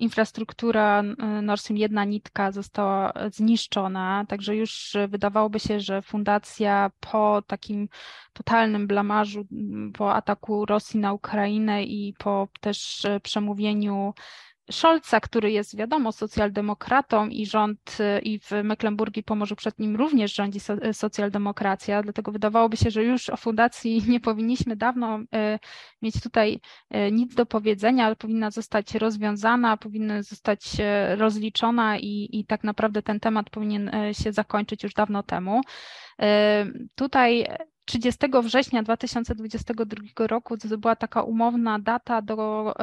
infrastruktura 0.00 1.02
Nord 1.42 1.60
Stream 1.60 1.76
jedna 1.78 2.04
nitka 2.04 2.52
została 2.52 3.12
zniszczona, 3.32 4.24
także 4.28 4.56
już 4.56 4.96
wydawałoby 5.08 5.60
się, 5.60 5.80
że 5.80 6.02
fundacja 6.02 6.90
po 7.00 7.42
takim 7.46 7.88
totalnym 8.32 8.86
blamarzu, 8.86 9.46
po 9.98 10.14
ataku 10.14 10.66
Rosji 10.66 11.00
na 11.00 11.12
Ukrainę 11.12 11.84
i 11.84 12.14
po 12.18 12.48
też 12.60 13.06
przemówieniu 13.22 14.14
Scholza, 14.70 15.20
który 15.20 15.52
jest 15.52 15.76
wiadomo 15.76 16.12
socjaldemokratą 16.12 17.28
i 17.28 17.46
rząd 17.46 17.98
y, 18.00 18.20
i 18.20 18.38
w 18.38 18.50
Mecklenburgii 18.64 19.22
Pomorzu 19.22 19.56
przed 19.56 19.78
nim 19.78 19.96
również 19.96 20.34
rządzi 20.34 20.60
y, 20.84 20.94
socjaldemokracja, 20.94 22.02
dlatego 22.02 22.32
wydawałoby 22.32 22.76
się, 22.76 22.90
że 22.90 23.04
już 23.04 23.30
o 23.30 23.36
fundacji 23.36 24.02
nie 24.08 24.20
powinniśmy 24.20 24.76
dawno 24.76 25.18
y, 25.18 25.24
mieć 26.02 26.20
tutaj 26.22 26.60
nic 27.12 27.34
do 27.34 27.46
powiedzenia, 27.46 28.06
ale 28.06 28.16
powinna 28.16 28.50
zostać 28.50 28.94
rozwiązana, 28.94 29.76
powinna 29.76 30.22
zostać 30.22 30.76
rozliczona 31.16 31.98
i, 31.98 32.28
i 32.32 32.44
tak 32.46 32.64
naprawdę 32.64 33.02
ten 33.02 33.20
temat 33.20 33.50
powinien 33.50 33.90
się 34.12 34.32
zakończyć 34.32 34.82
już 34.82 34.94
dawno 34.94 35.22
temu. 35.22 35.60
Tutaj 36.94 37.46
30 37.90 38.18
września 38.42 38.82
2022 38.82 40.26
roku 40.26 40.56
to 40.56 40.78
była 40.78 40.96
taka 40.96 41.22
umowna 41.22 41.78
data 41.78 42.22
do, 42.22 42.74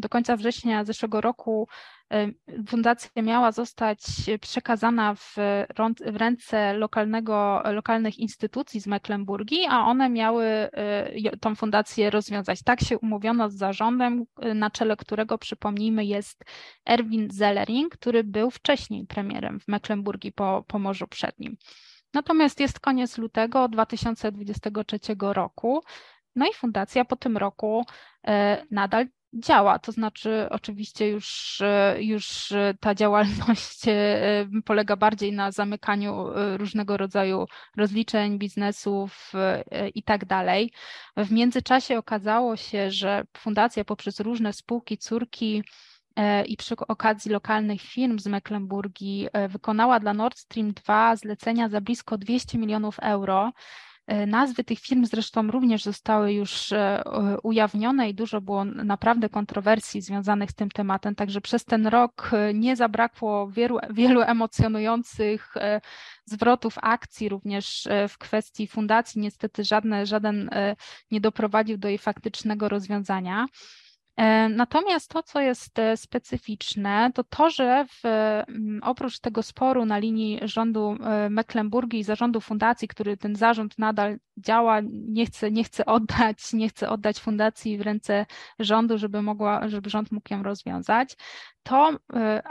do 0.00 0.08
końca 0.08 0.36
września 0.36 0.84
zeszłego 0.84 1.20
roku. 1.20 1.68
Fundacja 2.68 3.22
miała 3.22 3.52
zostać 3.52 4.00
przekazana 4.40 5.14
w, 5.14 5.34
w 6.06 6.16
ręce 6.16 6.74
lokalnego, 6.74 7.62
lokalnych 7.64 8.18
instytucji 8.18 8.80
z 8.80 8.86
Mecklenburgii, 8.86 9.66
a 9.68 9.80
one 9.80 10.10
miały 10.10 10.44
e, 10.44 11.36
tą 11.40 11.54
fundację 11.54 12.10
rozwiązać. 12.10 12.62
Tak 12.62 12.80
się 12.80 12.98
umówiono 12.98 13.50
z 13.50 13.54
zarządem, 13.54 14.24
na 14.54 14.70
czele 14.70 14.96
którego, 14.96 15.38
przypomnijmy, 15.38 16.04
jest 16.04 16.44
Erwin 16.86 17.30
Zellering, 17.30 17.94
który 17.94 18.24
był 18.24 18.50
wcześniej 18.50 19.06
premierem 19.06 19.60
w 19.60 19.68
Mecklenburgii 19.68 20.32
po, 20.32 20.64
po 20.68 20.78
Morzu 20.78 21.08
Przednim. 21.08 21.56
Natomiast 22.14 22.60
jest 22.60 22.80
koniec 22.80 23.18
lutego 23.18 23.68
2023 23.68 24.98
roku, 25.20 25.82
no 26.36 26.46
i 26.46 26.54
fundacja 26.54 27.04
po 27.04 27.16
tym 27.16 27.36
roku 27.36 27.84
e, 28.26 28.64
nadal 28.70 29.06
działa. 29.34 29.78
To 29.78 29.92
znaczy, 29.92 30.46
oczywiście 30.50 31.08
już, 31.08 31.60
e, 31.60 31.96
już 32.00 32.52
ta 32.80 32.94
działalność 32.94 33.88
e, 33.88 34.46
polega 34.64 34.96
bardziej 34.96 35.32
na 35.32 35.50
zamykaniu 35.50 36.26
różnego 36.56 36.96
rodzaju 36.96 37.46
rozliczeń, 37.76 38.38
biznesów 38.38 39.32
i 39.94 40.02
tak 40.02 40.24
dalej. 40.24 40.72
W 41.16 41.32
międzyczasie 41.32 41.98
okazało 41.98 42.56
się, 42.56 42.90
że 42.90 43.24
fundacja 43.36 43.84
poprzez 43.84 44.20
różne 44.20 44.52
spółki, 44.52 44.98
córki, 44.98 45.62
i 46.46 46.56
przy 46.56 46.74
okazji 46.88 47.30
lokalnych 47.30 47.80
firm 47.80 48.18
z 48.18 48.26
Mecklenburgii 48.26 49.28
wykonała 49.48 50.00
dla 50.00 50.14
Nord 50.14 50.38
Stream 50.38 50.72
2 50.72 51.16
zlecenia 51.16 51.68
za 51.68 51.80
blisko 51.80 52.18
200 52.18 52.58
milionów 52.58 52.98
euro. 53.02 53.52
E, 54.06 54.26
nazwy 54.26 54.64
tych 54.64 54.78
firm 54.78 55.04
zresztą 55.04 55.50
również 55.50 55.82
zostały 55.82 56.32
już 56.32 56.72
e, 56.72 57.02
ujawnione 57.42 58.10
i 58.10 58.14
dużo 58.14 58.40
było 58.40 58.64
naprawdę 58.64 59.28
kontrowersji 59.28 60.00
związanych 60.00 60.50
z 60.50 60.54
tym 60.54 60.70
tematem, 60.70 61.14
także 61.14 61.40
przez 61.40 61.64
ten 61.64 61.86
rok 61.86 62.30
e, 62.32 62.54
nie 62.54 62.76
zabrakło 62.76 63.50
wielu, 63.50 63.78
wielu 63.90 64.20
emocjonujących 64.20 65.54
zwrotów 66.24 66.74
akcji 66.82 67.28
również 67.28 67.88
w 68.08 68.18
kwestii 68.18 68.66
fundacji. 68.66 69.20
Niestety 69.20 69.64
żadne, 69.64 70.06
żaden 70.06 70.50
nie 71.10 71.20
doprowadził 71.20 71.78
do 71.78 71.88
jej 71.88 71.98
faktycznego 71.98 72.68
rozwiązania. 72.68 73.46
E, 74.16 74.48
natomiast 74.48 75.10
to, 75.10 75.22
co 75.22 75.40
jest 75.40 75.78
e, 75.78 75.96
specyficzne, 75.96 77.10
to 77.14 77.24
to, 77.24 77.50
że 77.50 77.86
w, 77.88 78.04
mm, 78.04 78.80
oprócz 78.82 79.18
tego 79.18 79.42
sporu 79.42 79.84
na 79.84 79.98
linii 79.98 80.40
rządu 80.42 80.96
e, 81.04 81.30
Mecklenburgii 81.30 82.00
i 82.00 82.04
zarządu 82.04 82.40
fundacji, 82.40 82.88
który 82.88 83.16
ten 83.16 83.36
zarząd 83.36 83.78
nadal 83.78 84.18
działa, 84.36 84.80
nie 84.90 85.26
chce, 85.26 85.50
nie 85.50 85.64
chce 85.64 85.86
oddać, 85.86 86.38
nie 86.52 86.68
chce 86.68 86.90
oddać 86.90 87.18
fundacji 87.20 87.78
w 87.78 87.80
ręce 87.80 88.26
rządu, 88.58 88.98
żeby, 88.98 89.22
mogła, 89.22 89.68
żeby 89.68 89.90
rząd 89.90 90.12
mógł 90.12 90.34
ją 90.34 90.42
rozwiązać, 90.42 91.16
to 91.62 91.90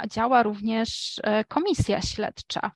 działa 0.09 0.43
również 0.43 1.21
komisja 1.47 2.01
śledcza. 2.01 2.71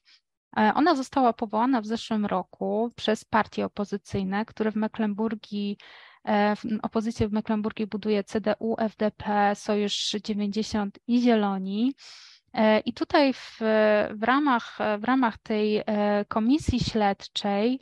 Ona 0.75 0.95
została 0.95 1.33
powołana 1.33 1.81
w 1.81 1.85
zeszłym 1.85 2.25
roku 2.25 2.91
przez 2.95 3.25
partie 3.25 3.65
opozycyjne, 3.65 4.45
które 4.45 4.71
w 4.71 4.75
Mecklenburgii 4.75 5.77
opozycję 6.82 7.27
w 7.27 7.32
Mecklenburgii 7.32 7.88
buduje 7.88 8.24
CDU, 8.24 8.75
FDP, 8.79 9.55
Sojusz 9.55 10.12
90 10.12 11.00
i 11.08 11.22
Zieloni. 11.22 11.94
E, 12.53 12.79
I 12.79 12.94
tutaj 12.94 13.34
w, 13.34 13.58
w, 14.15 14.24
ramach, 14.24 14.77
w 15.00 15.03
ramach 15.03 15.38
tej 15.38 15.77
e, 15.86 16.25
komisji 16.27 16.79
śledczej 16.79 17.79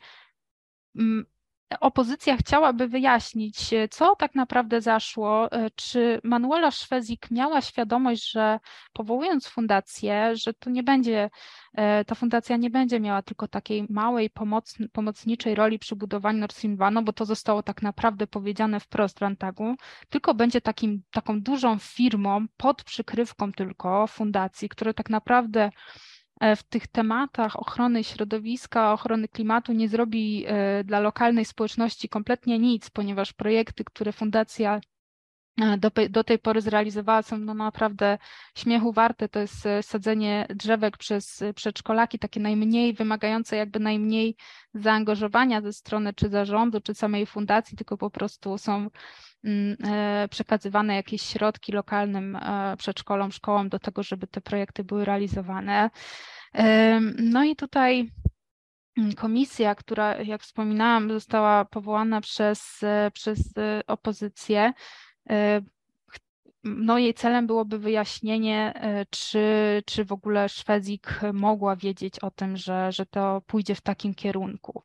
opozycja 1.80 2.38
chciałaby 2.38 2.88
wyjaśnić, 2.88 3.74
e, 3.74 3.88
co 3.88 4.16
tak 4.16 4.36
naprawdę 4.36 4.82
zaszło, 4.82 5.52
e, 5.52 5.70
czy 5.76 6.22
Manuela 6.24 6.72
Szwezik 6.72 7.32
miała 7.32 7.62
świadomość, 7.62 8.32
że 8.32 8.60
powołując 8.94 9.48
fundację, 9.48 10.36
że 10.36 10.54
to 10.54 10.70
nie 10.70 10.84
będzie, 10.84 11.30
e, 11.74 12.06
ta 12.06 12.16
fundacja 12.16 12.58
nie 12.58 12.70
będzie 12.70 13.00
miała 13.00 13.22
tylko 13.22 13.48
takiej 13.48 13.88
małej 13.90 14.30
pomoc, 14.30 14.76
pomocniczej 14.92 15.56
roli 15.56 15.80
przy 15.80 15.96
budowaniu 15.96 16.40
Nord 16.40 16.54
Stream 16.54 16.76
2, 16.76 16.92
no 16.92 17.04
bo 17.04 17.14
to 17.14 17.26
zostało 17.26 17.64
tak 17.64 17.82
naprawdę 17.82 18.28
powiedziane 18.28 18.80
wprost 18.80 19.18
w 19.18 19.22
Rantagu, 19.22 19.76
tylko 20.10 20.34
będzie 20.34 20.62
takim, 20.62 21.04
taką 21.12 21.42
dużą 21.42 21.80
firmą 21.80 22.46
pod 22.58 22.84
przykrywką 22.84 23.52
tylko 23.52 24.08
fundacji, 24.08 24.70
które 24.70 24.94
tak 24.94 25.10
naprawdę 25.10 25.70
w 26.56 26.64
tych 26.64 26.88
tematach 26.88 27.60
ochrony 27.60 28.04
środowiska, 28.04 28.94
ochrony 28.94 29.28
klimatu 29.28 29.74
nie 29.74 29.90
zrobi 29.90 30.46
e, 30.48 30.84
dla 30.84 31.00
lokalnej 31.00 31.46
społeczności 31.46 32.10
kompletnie 32.10 32.60
nic, 32.60 32.90
ponieważ 32.90 33.34
projekty, 33.34 33.84
które 33.84 34.12
fundacja 34.12 34.76
e, 34.76 34.82
do, 35.78 35.92
do, 36.10 36.24
tej 36.24 36.40
pory 36.40 36.62
zrealizowała 36.62 37.22
są 37.22 37.38
no 37.38 37.54
naprawdę 37.54 38.18
śmiechu 38.56 38.94
warte. 38.94 39.30
To 39.30 39.40
jest 39.40 39.64
sadzenie 39.82 40.48
drzewek 40.50 40.98
przez 40.98 41.44
przedszkolaki, 41.56 42.20
takie 42.20 42.40
najmniej 42.40 42.94
wymagające, 42.94 43.56
jakby 43.56 43.80
najmniej 43.80 44.36
zaangażowania 44.74 45.62
ze 45.62 45.74
strony 45.74 46.14
czy 46.14 46.30
zarządu, 46.30 46.82
czy 46.82 46.94
samej 46.94 47.26
fundacji, 47.26 47.78
tylko 47.78 47.98
po 47.98 48.10
prostu 48.10 48.58
są 48.58 48.90
mm, 49.44 49.78
przekazywane 50.30 50.96
jakieś 50.96 51.22
środki 51.22 51.72
lokalnym 51.72 52.38
przedszkolom, 52.78 53.32
szkołom 53.32 53.70
do 53.70 53.80
tego, 53.80 54.04
żeby 54.04 54.28
te 54.28 54.42
projekty 54.42 54.84
były 54.84 55.06
realizowane. 55.06 55.90
No 57.18 57.44
i 57.44 57.56
tutaj 57.56 58.12
mm, 58.98 59.14
komisja, 59.14 59.76
która, 59.76 60.22
jak 60.22 60.42
wspominałam, 60.42 61.12
została 61.12 61.66
powołana 61.66 62.22
przez, 62.22 62.84
e, 62.84 63.12
przez 63.14 63.58
e, 63.58 63.82
opozycję, 63.88 64.60
e, 64.62 64.74
no 66.64 66.98
jej 66.98 67.14
celem 67.14 67.48
byłoby 67.48 67.80
wyjaśnienie, 67.80 68.74
czy, 69.10 69.44
czy 69.86 70.06
w 70.06 70.12
ogóle 70.12 70.50
Szwezik 70.50 71.20
mogła 71.34 71.76
wiedzieć 71.76 72.20
o 72.20 72.32
tym, 72.32 72.58
że, 72.58 72.92
że 72.92 73.06
to 73.06 73.42
pójdzie 73.48 73.76
w 73.76 73.82
takim 73.82 74.14
kierunku. 74.14 74.84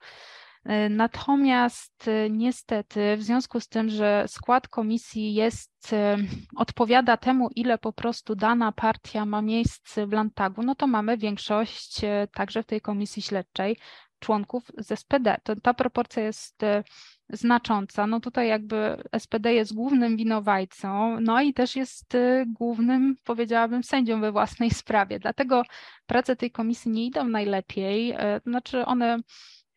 E, 0.68 0.88
natomiast 0.88 2.08
e, 2.08 2.30
niestety, 2.30 3.16
w 3.16 3.22
związku 3.22 3.60
z 3.60 3.68
tym, 3.68 3.90
że 3.90 4.24
skład 4.28 4.68
komisji 4.68 5.34
jest, 5.34 5.92
e, 5.92 6.16
odpowiada 6.56 7.16
temu, 7.16 7.48
ile 7.54 7.78
po 7.78 7.92
prostu 7.92 8.34
dana 8.34 8.72
partia 8.72 9.26
ma 9.26 9.42
miejsc 9.42 9.98
w 10.06 10.12
Landtagu, 10.12 10.62
no 10.62 10.74
to 10.74 10.86
mamy 10.86 11.16
większość 11.16 12.00
także 12.34 12.62
w 12.62 12.66
tej 12.66 12.80
komisji 12.80 13.22
śledczej 13.22 13.76
członków 14.18 14.64
z 14.78 15.00
SPD. 15.00 15.36
To, 15.42 15.56
ta 15.56 15.74
proporcja 15.74 16.22
jest 16.22 16.62
znacząca. 17.30 18.06
No 18.06 18.20
tutaj 18.20 18.48
jakby 18.48 19.02
SPD 19.18 19.54
jest 19.54 19.74
głównym 19.74 20.16
winowajcą, 20.16 21.20
no 21.20 21.40
i 21.40 21.54
też 21.54 21.76
jest 21.76 22.16
głównym, 22.46 23.16
powiedziałabym, 23.24 23.82
sędzią 23.82 24.20
we 24.20 24.32
własnej 24.32 24.70
sprawie. 24.70 25.18
Dlatego 25.18 25.62
prace 26.06 26.36
tej 26.36 26.50
komisji 26.50 26.90
nie 26.90 27.06
idą 27.06 27.28
najlepiej. 27.28 28.14
Znaczy 28.46 28.84
one 28.84 29.18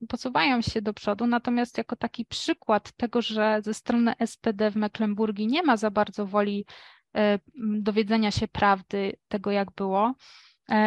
posuwają 0.09 0.61
się 0.61 0.81
do 0.81 0.93
przodu, 0.93 1.27
natomiast 1.27 1.77
jako 1.77 1.95
taki 1.95 2.25
przykład 2.25 2.91
tego, 2.91 3.21
że 3.21 3.59
ze 3.63 3.73
strony 3.73 4.13
SPD 4.25 4.71
w 4.71 4.75
Mecklenburgii 4.75 5.47
nie 5.47 5.63
ma 5.63 5.77
za 5.77 5.91
bardzo 5.91 6.25
woli 6.25 6.65
e, 7.15 7.39
dowiedzenia 7.79 8.31
się 8.31 8.47
prawdy 8.47 9.13
tego, 9.27 9.51
jak 9.51 9.71
było, 9.71 10.13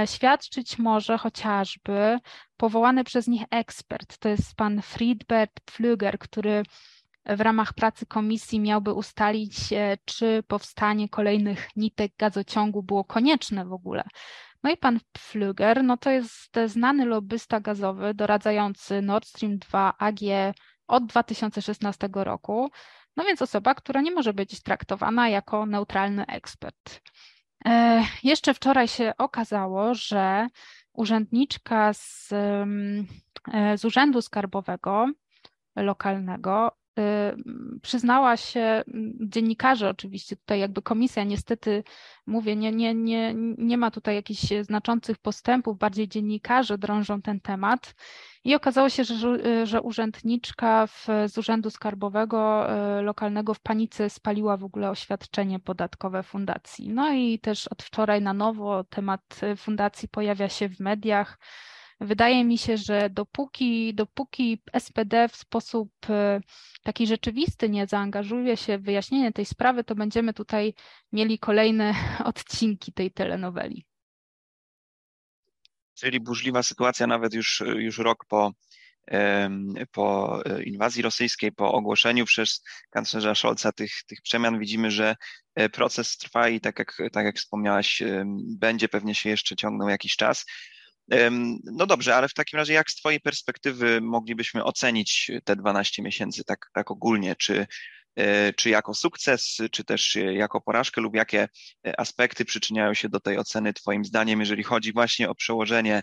świadczyć 0.07 0.79
może 0.79 1.19
chociażby 1.19 2.19
powołany 2.57 3.05
przez 3.05 3.27
nich 3.27 3.43
ekspert, 3.51 4.19
to 4.19 4.29
jest 4.29 4.57
pan 4.57 4.83
Friedbert 4.83 5.61
Pflüger, 5.67 6.19
który 6.19 6.63
w 7.27 7.41
ramach 7.41 7.73
pracy 7.73 8.07
komisji 8.07 8.61
miałby 8.61 8.93
ustalić, 8.93 9.73
e, 9.73 9.97
czy 10.05 10.43
powstanie 10.49 11.09
kolejnych 11.09 11.69
nitek 11.77 12.13
gazociągu 12.19 12.83
było 12.83 13.05
konieczne 13.05 13.65
w 13.65 13.73
ogóle. 13.73 14.05
No 14.63 14.71
i 14.71 14.77
pan 14.77 15.01
Pflüger, 15.19 15.85
no 15.85 15.97
to 15.97 16.11
jest 16.11 16.57
znany 16.67 17.05
lobbysta 17.05 17.61
gazowy 17.61 18.15
doradzający 18.15 19.03
Nord 19.03 19.27
Stream 19.27 19.59
2 19.59 19.95
AG 19.99 20.19
od 20.87 21.07
2016 21.07 22.09
roku. 22.15 22.71
No 23.17 23.25
więc 23.25 23.43
osoba, 23.43 23.75
która 23.75 24.01
nie 24.01 24.11
może 24.11 24.35
być 24.35 24.63
traktowana 24.63 25.29
jako 25.29 25.67
neutralny 25.67 26.27
ekspert. 26.27 27.01
E, 27.67 28.05
jeszcze 28.23 28.55
wczoraj 28.55 28.89
się 28.89 29.13
okazało, 29.19 29.95
że 29.95 30.49
urzędniczka 30.93 31.93
z, 31.93 32.33
e, 33.53 33.79
z 33.79 33.85
Urzędu 33.85 34.23
Skarbowego 34.23 35.07
lokalnego 35.77 36.77
Y, 36.99 37.81
przyznała 37.83 38.37
się 38.37 38.85
dziennikarze 39.21 39.89
oczywiście, 39.91 40.37
tutaj 40.37 40.61
jakby 40.61 40.83
komisja 40.83 41.25
niestety, 41.25 41.85
mówię, 42.27 42.57
nie, 42.57 42.73
nie, 42.73 42.95
nie, 42.95 43.35
nie 43.59 43.79
ma 43.79 43.91
tutaj 43.91 44.15
jakichś 44.15 44.43
znaczących 44.63 45.19
postępów, 45.19 45.79
bardziej 45.79 46.09
dziennikarze 46.09 46.79
drążą 46.79 47.23
ten 47.23 47.41
temat 47.41 47.95
i 48.45 48.55
okazało 48.55 48.89
się, 48.89 49.05
że, 49.05 49.67
że 49.67 49.83
urzędniczka 49.83 50.87
w, 50.87 51.07
z 51.27 51.39
Urzędu 51.39 51.71
Skarbowego 51.71 52.67
y, 52.99 53.03
lokalnego 53.03 53.55
w 53.55 53.61
panice 53.61 54.11
spaliła 54.11 54.57
w 54.57 54.65
ogóle 54.65 54.91
oświadczenie 54.91 55.61
podatkowe 55.61 56.23
fundacji. 56.23 56.89
No 56.89 57.13
i 57.13 57.39
też 57.39 57.69
od 57.69 57.83
wczoraj 57.83 58.23
na 58.23 58.33
nowo 58.33 58.85
temat 58.85 59.41
fundacji 59.57 60.09
pojawia 60.09 60.49
się 60.49 60.69
w 60.69 60.81
mediach, 60.81 61.39
Wydaje 62.01 62.45
mi 62.45 62.59
się, 62.59 62.77
że 62.77 63.11
dopóki, 63.11 63.95
dopóki 63.95 64.63
SPD 64.79 65.29
w 65.29 65.37
sposób 65.37 65.91
taki 66.83 67.07
rzeczywisty 67.07 67.69
nie 67.69 67.87
zaangażuje 67.87 68.57
się 68.57 68.79
w 68.79 68.83
wyjaśnienie 68.83 69.33
tej 69.33 69.45
sprawy, 69.45 69.85
to 69.85 69.95
będziemy 69.95 70.35
tutaj 70.35 70.75
mieli 71.13 71.39
kolejne 71.39 71.95
odcinki 72.25 72.93
tej 72.93 73.11
telenoweli. 73.11 73.87
Czyli 75.95 76.21
burzliwa 76.21 76.63
sytuacja 76.63 77.07
nawet 77.07 77.35
już, 77.35 77.63
już 77.77 77.99
rok 77.99 78.25
po, 78.29 78.53
po 79.93 80.41
inwazji 80.65 81.03
rosyjskiej, 81.03 81.53
po 81.53 81.73
ogłoszeniu 81.73 82.25
przez 82.25 82.63
kanclerza 82.91 83.35
Scholza 83.35 83.73
tych, 83.73 83.93
tych 84.07 84.23
przemian 84.23 84.59
widzimy, 84.59 84.91
że 84.91 85.17
e, 85.55 85.69
proces 85.69 86.17
trwa 86.17 86.49
i 86.49 86.61
tak 86.61 86.79
jak, 86.79 86.97
tak 87.13 87.25
jak 87.25 87.37
wspomniałaś, 87.37 88.03
będzie 88.59 88.89
pewnie 88.89 89.15
się 89.15 89.31
jeszcze 89.31 89.57
ciągnął 89.57 89.89
jakiś 89.89 90.17
czas. 90.17 90.45
No 91.65 91.87
dobrze, 91.87 92.17
ale 92.17 92.29
w 92.29 92.35
takim 92.35 92.57
razie 92.57 92.73
jak 92.73 92.91
z 92.91 92.97
Twojej 92.97 93.21
perspektywy 93.21 94.01
moglibyśmy 94.01 94.65
ocenić 94.65 95.31
te 95.45 95.57
12 95.57 96.03
miesięcy 96.03 96.45
tak, 96.45 96.71
tak 96.73 96.91
ogólnie? 96.91 97.37
Czy, 97.37 97.61
e, 97.61 97.67
czy 98.57 98.71
jako 98.71 98.95
sukces, 98.95 99.57
czy 99.73 99.85
też 99.85 100.19
jako 100.33 100.61
porażkę, 100.61 101.01
lub 101.01 101.15
jakie 101.15 101.49
e, 101.87 102.01
aspekty 102.01 102.45
przyczyniają 102.45 102.95
się 102.95 103.09
do 103.09 103.21
tej 103.21 103.39
oceny 103.39 103.73
Twoim 103.73 104.05
zdaniem, 104.05 104.41
jeżeli 104.41 104.63
chodzi 104.63 104.93
właśnie 104.93 105.29
o 105.31 105.35
przełożenie 105.35 106.03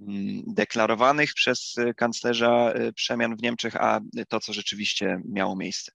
mm, 0.00 0.42
deklarowanych 0.46 1.34
przez 1.34 1.74
kanclerza 1.96 2.72
e, 2.72 2.92
przemian 2.92 3.36
w 3.36 3.42
Niemczech, 3.42 3.76
a 3.76 4.00
to, 4.28 4.40
co 4.40 4.52
rzeczywiście 4.52 5.20
miało 5.28 5.56
miejsce? 5.56 5.92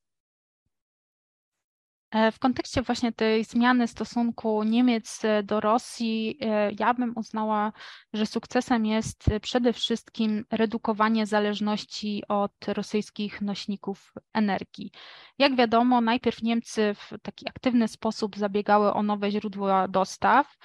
E, 2.12 2.32
w 2.32 2.39
kontekście 2.39 2.82
właśnie 2.82 3.12
tej 3.12 3.43
zmiany 3.43 3.88
stosunku 3.88 4.63
Niemiec 4.63 5.26
e, 5.26 5.43
do 5.43 5.60
Rosji, 5.60 6.38
e, 6.41 6.71
ja 6.80 6.93
bym 6.93 7.13
uznała, 7.15 7.74
że 8.13 8.26
sukcesem 8.26 8.86
jest 8.86 9.26
przede 9.41 9.74
wszystkim 9.74 10.45
redukowanie 10.52 11.26
zależności 11.26 12.24
od 12.28 12.67
rosyjskich 12.67 13.41
nośników 13.41 14.13
energii. 14.34 14.91
Jak 15.38 15.56
wiadomo, 15.56 16.02
najpierw 16.02 16.41
Niemcy 16.41 16.93
w 16.93 17.13
taki 17.21 17.50
aktywny 17.50 17.88
sposób 17.88 18.38
zabiegały 18.38 18.93
o 18.93 19.04
nowe 19.04 19.32
źródła 19.32 19.88
dostaw, 19.88 20.58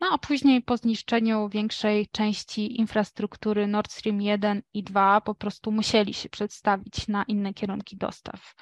no 0.00 0.08
a 0.12 0.18
później 0.18 0.62
po 0.62 0.76
zniszczeniu 0.76 1.48
większej 1.48 2.08
części 2.12 2.80
infrastruktury 2.80 3.66
Nord 3.66 3.92
Stream 3.92 4.20
1 4.20 4.62
i 4.74 4.82
2 4.82 5.20
po 5.20 5.34
prostu 5.34 5.72
musieli 5.72 6.14
się 6.14 6.28
przedstawić 6.28 7.08
na 7.08 7.22
inne 7.22 7.54
kierunki 7.54 7.96
dostaw. 7.96 8.54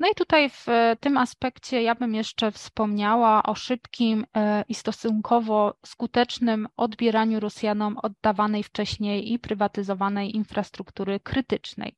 No 0.00 0.08
i 0.08 0.14
tutaj 0.14 0.50
w 0.50 0.66
tym 1.00 1.16
aspekcie 1.16 1.82
ja 1.82 1.94
bym 1.94 2.14
jeszcze 2.14 2.52
wspomniała 2.52 3.42
o 3.42 3.54
szybkim 3.54 4.26
e, 4.36 4.64
i 4.68 4.74
stosunkowo 4.74 5.74
skutecznym 5.86 6.68
odbieraniu 6.76 7.40
Rosjanom 7.40 7.98
oddawanej 8.02 8.62
wcześniej 8.62 9.32
i 9.32 9.38
prywatyzowanej 9.38 10.36
infrastruktury 10.36 11.20
krytycznej. 11.20 11.96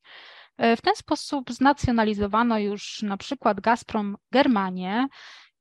E, 0.59 0.77
w 0.77 0.81
ten 0.81 0.97
sposób 0.97 1.51
znacjonalizowano 1.51 2.59
już 2.59 3.03
na 3.03 3.17
przykład 3.17 3.61
Gazprom 3.61 4.17
Germanię. 4.33 5.07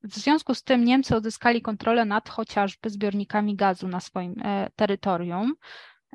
W 0.04 0.16
związku 0.16 0.56
z 0.56 0.64
tym 0.64 0.84
Niemcy 0.84 1.16
odzyskali 1.16 1.62
kontrolę 1.62 2.06
nad 2.06 2.30
chociażby 2.30 2.90
zbiornikami 2.90 3.56
gazu 3.56 3.88
na 3.88 4.00
swoim 4.00 4.36
e, 4.44 4.70
terytorium. 4.76 5.54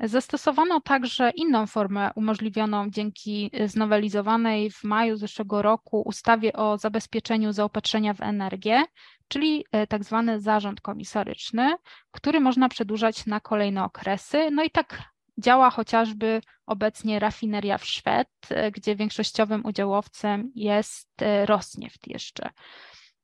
Zastosowano 0.03 0.81
także 0.81 1.31
inną 1.31 1.67
formę 1.67 2.11
umożliwioną 2.15 2.91
dzięki 2.91 3.51
znowelizowanej 3.67 4.71
w 4.71 4.85
maju 4.85 5.17
zeszłego 5.17 5.63
roku 5.63 6.03
ustawie 6.07 6.53
o 6.53 6.79
zabezpieczeniu 6.79 7.53
zaopatrzenia 7.53 8.15
w 8.15 8.21
energię, 8.21 8.85
czyli 9.29 9.65
e, 9.73 9.87
tak 9.87 10.05
zwany 10.05 10.41
zarząd 10.41 10.81
komisaryczny, 10.81 11.75
który 12.11 12.41
można 12.41 12.69
przedłużać 12.69 13.27
na 13.27 13.41
kolejne 13.41 13.85
okresy. 13.85 14.51
No 14.51 14.65
i 14.65 14.71
tak 14.71 15.03
działa 15.39 15.71
chociażby 15.71 16.41
obecnie 16.67 17.19
rafineria 17.19 17.79
w 17.79 17.85
Szwed, 17.85 18.29
e, 18.51 18.71
gdzie 18.71 18.97
większościowym 18.97 19.67
udziałowcem 19.67 20.53
jest 20.55 21.23
e, 21.23 21.47
Rosnieft 21.47 22.07
jeszcze. 22.07 22.51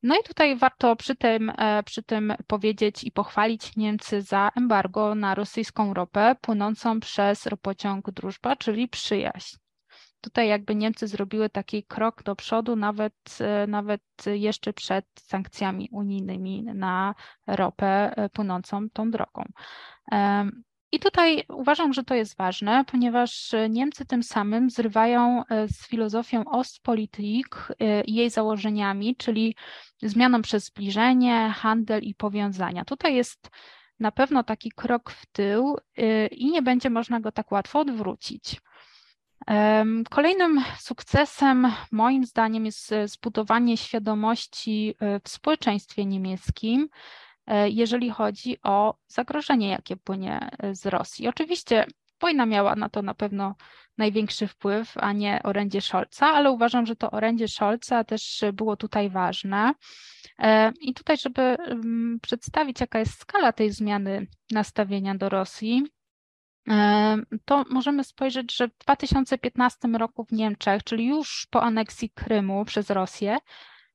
No 0.02 0.14
i 0.14 0.22
tutaj 0.22 0.56
warto 0.56 0.96
przy 0.96 1.16
tym, 1.16 1.52
e, 1.58 1.82
przy 1.82 2.02
tym 2.02 2.34
powiedzieć 2.46 3.04
i 3.04 3.12
pochwalić 3.12 3.76
Niemcy 3.76 4.22
za 4.22 4.50
embargo 4.56 5.14
na 5.14 5.34
rosyjską 5.34 5.94
ropę 5.94 6.36
płynącą 6.40 7.00
przez 7.00 7.46
ropociąg 7.46 8.10
Drużba, 8.10 8.56
czyli 8.56 8.88
przyjaźń. 8.88 9.56
Tutaj 10.20 10.48
jakby 10.48 10.74
Niemcy 10.74 11.06
zrobiły 11.08 11.50
taki 11.50 11.84
krok 11.84 12.22
do 12.22 12.36
przodu, 12.36 12.76
nawet, 12.76 13.38
e, 13.40 13.66
nawet 13.66 14.02
jeszcze 14.26 14.72
przed 14.72 15.06
sankcjami 15.20 15.88
unijnymi 15.92 16.62
na 16.62 17.14
ropę 17.46 18.16
e, 18.16 18.28
płynącą 18.28 18.90
tą 18.90 19.10
drogą. 19.10 19.44
I 20.92 21.00
tutaj 21.00 21.44
uważam, 21.48 21.92
że 21.92 22.05
to 22.05 22.14
jest 22.14 22.37
ważne, 22.37 22.85
ponieważ 22.85 23.52
Niemcy 23.70 24.07
tym 24.07 24.22
samym 24.22 24.70
zrywają 24.70 25.42
e, 25.44 25.68
z 25.68 25.87
filozofią 25.87 26.44
Ostpolitik 26.44 27.57
e, 27.81 28.05
i 28.05 28.14
jej 28.14 28.31
założeniami, 28.31 29.16
czyli 29.16 29.57
zmianą 30.02 30.42
przez 30.42 30.64
zbliżenie, 30.64 31.55
handel 31.57 32.02
i 32.02 32.14
powiązania. 32.14 32.85
Tutaj 32.85 33.14
jest 33.14 33.50
na 34.00 34.12
pewno 34.12 34.44
taki 34.44 34.70
krok 34.70 35.11
w 35.11 35.26
tył 35.26 35.76
e, 35.96 36.26
i 36.26 36.50
nie 36.50 36.62
będzie 36.62 36.90
można 36.90 37.20
go 37.20 37.33
tak 37.33 37.52
łatwo 37.52 37.81
odwrócić. 37.81 38.61
Kolejnym 40.11 40.61
sukcesem, 40.78 41.72
moim 41.92 42.24
zdaniem, 42.24 42.66
jest 42.66 42.94
zbudowanie 43.05 43.76
świadomości 43.76 44.94
w 45.24 45.28
społeczeństwie 45.28 46.07
niemieckim, 46.07 46.88
E, 46.88 46.88
jeżeli 47.66 48.11
chodzi 48.11 48.59
o 48.62 48.94
zagrożenie, 49.07 49.68
jakie 49.68 49.96
płynie 49.96 50.50
e, 50.59 50.74
z 50.74 50.87
Rosji. 50.87 51.28
Oczywiście 51.28 51.87
wojna 52.20 52.46
miała 52.46 52.76
na 52.76 52.88
to 52.88 53.02
na 53.02 53.14
pewno 53.14 53.55
największy 53.98 54.46
wpływ, 54.46 54.92
a 54.96 55.12
nie 55.12 55.40
orędzie 55.42 55.81
Scholza, 55.81 56.26
ale 56.26 56.50
uważam, 56.50 56.87
że 56.87 56.96
to 56.96 57.11
orędzie 57.11 57.48
Scholza 57.48 58.05
też 58.05 58.44
było 58.52 58.76
tutaj 58.76 59.11
ważne. 59.11 59.74
E, 60.38 60.72
I 60.81 60.94
tutaj, 60.94 61.16
żeby 61.16 61.42
mm, 61.42 62.18
przedstawić, 62.22 62.81
jaka 62.81 62.98
jest 62.98 63.20
skala 63.20 63.52
tej 63.52 63.70
zmiany 63.70 64.26
nastawienia 64.50 65.14
do 65.14 65.28
Rosji, 65.28 65.87
to 67.44 67.64
możemy 67.70 68.05
spojrzeć, 68.05 68.57
że 68.57 68.68
w 68.68 68.78
2015 68.78 69.88
roku 69.88 70.24
w 70.24 70.33
Niemczech, 70.33 70.85
czyli 70.85 71.07
już 71.07 71.46
po 71.50 71.62
aneksji 71.62 72.11
Krymu 72.11 72.64
przez 72.64 72.90
Rosję, 72.90 73.38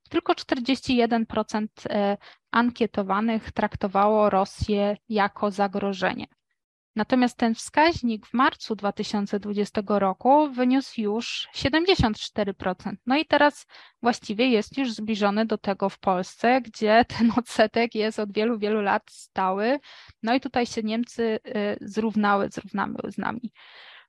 tylko 0.07 0.33
41% 0.33 1.67
e, 1.89 2.17
ankietowanych 2.51 3.51
traktowało 3.51 4.29
Rosję 4.29 4.97
jako 5.09 5.51
zagrożenie. 5.51 6.27
Natomiast 6.97 7.37
ten 7.37 7.55
wskaźnik 7.55 8.25
w 8.25 8.33
marcu 8.33 8.75
2020 8.75 9.81
roku 9.87 10.49
wyniósł 10.49 11.01
już 11.01 11.47
74%. 11.55 12.93
No 13.05 13.17
i 13.17 13.25
teraz 13.25 13.65
właściwie 14.01 14.47
jest 14.47 14.77
już 14.77 14.91
zbliżony 14.91 15.45
do 15.45 15.57
tego 15.57 15.89
w 15.89 15.99
Polsce, 15.99 16.61
gdzie 16.61 17.05
ten 17.17 17.31
odsetek 17.37 17.95
jest 17.95 18.19
od 18.19 18.33
wielu, 18.33 18.59
wielu 18.59 18.81
lat 18.81 19.03
stały. 19.11 19.79
No 20.23 20.35
i 20.35 20.39
tutaj 20.39 20.65
się 20.65 20.83
Niemcy 20.83 21.39
e, 21.45 21.77
zrównały, 21.81 22.49
zrównały 22.49 23.11
z 23.11 23.17
nami. 23.17 23.51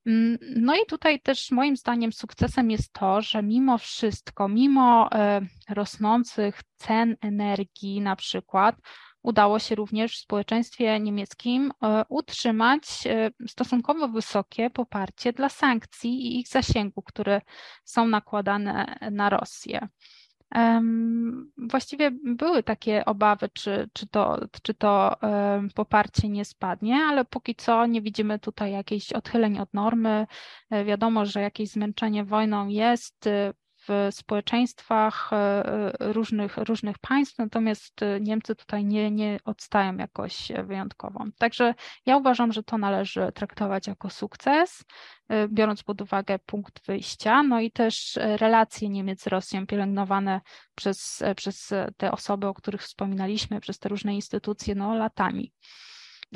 Mm, 0.07 0.39
no 0.57 0.75
i 0.75 0.87
tutaj 0.89 1.21
też 1.21 1.51
moim 1.51 1.77
zdaniem 1.77 2.13
sukcesem 2.13 2.71
jest 2.71 2.93
to, 2.93 3.23
że 3.23 3.43
mimo 3.43 3.79
wszystko, 3.79 4.49
mimo 4.49 5.13
e, 5.13 5.41
rosnących 5.69 6.61
cen 6.77 7.17
energii 7.21 8.01
na 8.01 8.17
przykład, 8.17 8.77
udało 9.23 9.59
się 9.59 9.75
również 9.75 10.17
w 10.17 10.21
społeczeństwie 10.21 11.01
niemieckim 11.01 11.73
e, 11.83 12.05
utrzymać 12.09 12.83
e, 13.07 13.31
stosunkowo 13.49 14.09
wysokie 14.09 14.71
poparcie 14.71 15.33
dla 15.33 15.49
sankcji 15.49 16.11
i 16.11 16.41
ich 16.41 16.49
zasięgu, 16.49 17.03
które 17.03 17.41
są 17.85 18.09
nakładane 18.09 18.99
na 19.11 19.31
Rosję. 19.31 19.89
Właściwie 21.57 22.11
były 22.25 22.63
takie 22.63 23.05
obawy, 23.05 23.49
czy, 23.53 23.89
czy 23.93 24.07
to, 24.07 24.41
czy 24.63 24.75
to 24.75 25.17
poparcie 25.75 26.29
nie 26.29 26.45
spadnie, 26.45 26.97
ale 26.97 27.25
póki 27.25 27.55
co 27.55 27.87
nie 27.87 28.03
widzimy 28.03 28.39
tutaj 28.39 28.73
jakichś 28.73 29.13
odchyleń 29.13 29.59
od 29.59 29.75
normy. 29.75 30.27
E, 30.71 30.85
wiadomo, 30.85 31.27
że 31.27 31.41
jakieś 31.41 31.71
zmęczenie 31.71 32.25
wojną 32.25 32.69
jest 32.69 33.29
w 33.89 34.09
społeczeństwach 34.11 35.33
e, 35.33 35.63
różnych, 36.01 36.57
różnych 36.57 36.99
państw, 36.99 37.39
natomiast 37.39 38.01
Niemcy 38.21 38.55
tutaj 38.55 38.85
nie, 38.85 39.11
nie 39.11 39.39
odstają 39.45 39.97
jakoś 39.97 40.53
wyjątkowo. 40.65 41.25
Także 41.39 41.75
ja 42.07 42.17
uważam, 42.17 42.53
że 42.53 42.63
to 42.63 42.79
należy 42.79 43.33
traktować 43.35 43.87
jako 43.87 44.11
sukces, 44.11 44.85
e, 45.29 45.49
biorąc 45.49 45.83
pod 45.83 46.01
uwagę 46.01 46.39
punkt 46.39 46.87
wyjścia, 46.87 47.43
no 47.43 47.61
i 47.61 47.71
też 47.71 48.19
relacje 48.23 48.89
Niemiec 48.89 49.23
z 49.23 49.27
Rosją 49.27 49.67
pielęgnowane 49.67 50.41
przez, 50.75 51.23
przez 51.37 51.75
te 51.97 52.11
osoby, 52.11 52.47
o 52.47 52.55
których 52.55 52.83
wspominaliśmy, 52.83 53.61
przez 53.61 53.79
te 53.79 53.89
różne 53.89 54.15
instytucje, 54.15 54.75
no 54.75 54.95
latami. 54.95 55.53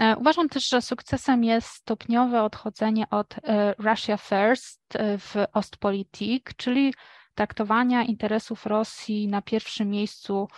E, 0.00 0.16
uważam 0.16 0.48
też, 0.48 0.68
że 0.68 0.82
sukcesem 0.82 1.44
jest 1.44 1.68
stopniowe 1.68 2.42
odchodzenie 2.42 3.04
od 3.10 3.34
Russia 3.78 4.16
First 4.16 4.82
w 5.18 5.44
Ostpolitik, 5.52 6.54
czyli 6.56 6.94
traktowania 7.34 8.04
interesów 8.04 8.66
Rosji 8.66 9.28
na 9.28 9.42
pierwszym 9.42 9.90
miejscu 9.90 10.48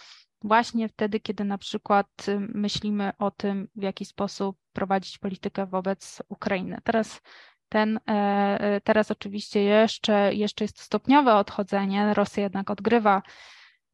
właśnie 0.43 0.89
wtedy, 0.89 1.21
kiedy 1.21 1.45
na 1.45 1.59
przykład 1.59 2.07
y, 2.29 2.41
myślimy 2.41 3.13
o 3.19 3.31
tym, 3.31 3.69
w 3.77 3.83
jaki 3.83 4.05
sposób 4.05 4.57
prowadzić 4.73 5.19
politykę 5.19 5.67
wobec 5.67 6.23
Ukrainy. 6.29 6.79
Teraz 6.85 7.21
ten, 7.75 8.01
e, 8.09 8.13
e, 8.61 8.81
teraz 8.81 9.11
oczywiście 9.11 9.63
jeszcze, 9.63 10.35
jeszcze 10.35 10.65
jest 10.65 10.81
stopniowe 10.81 11.35
odchodzenie. 11.35 12.15
Rosja 12.15 12.43
jednak 12.43 12.71
odgrywa 12.71 13.23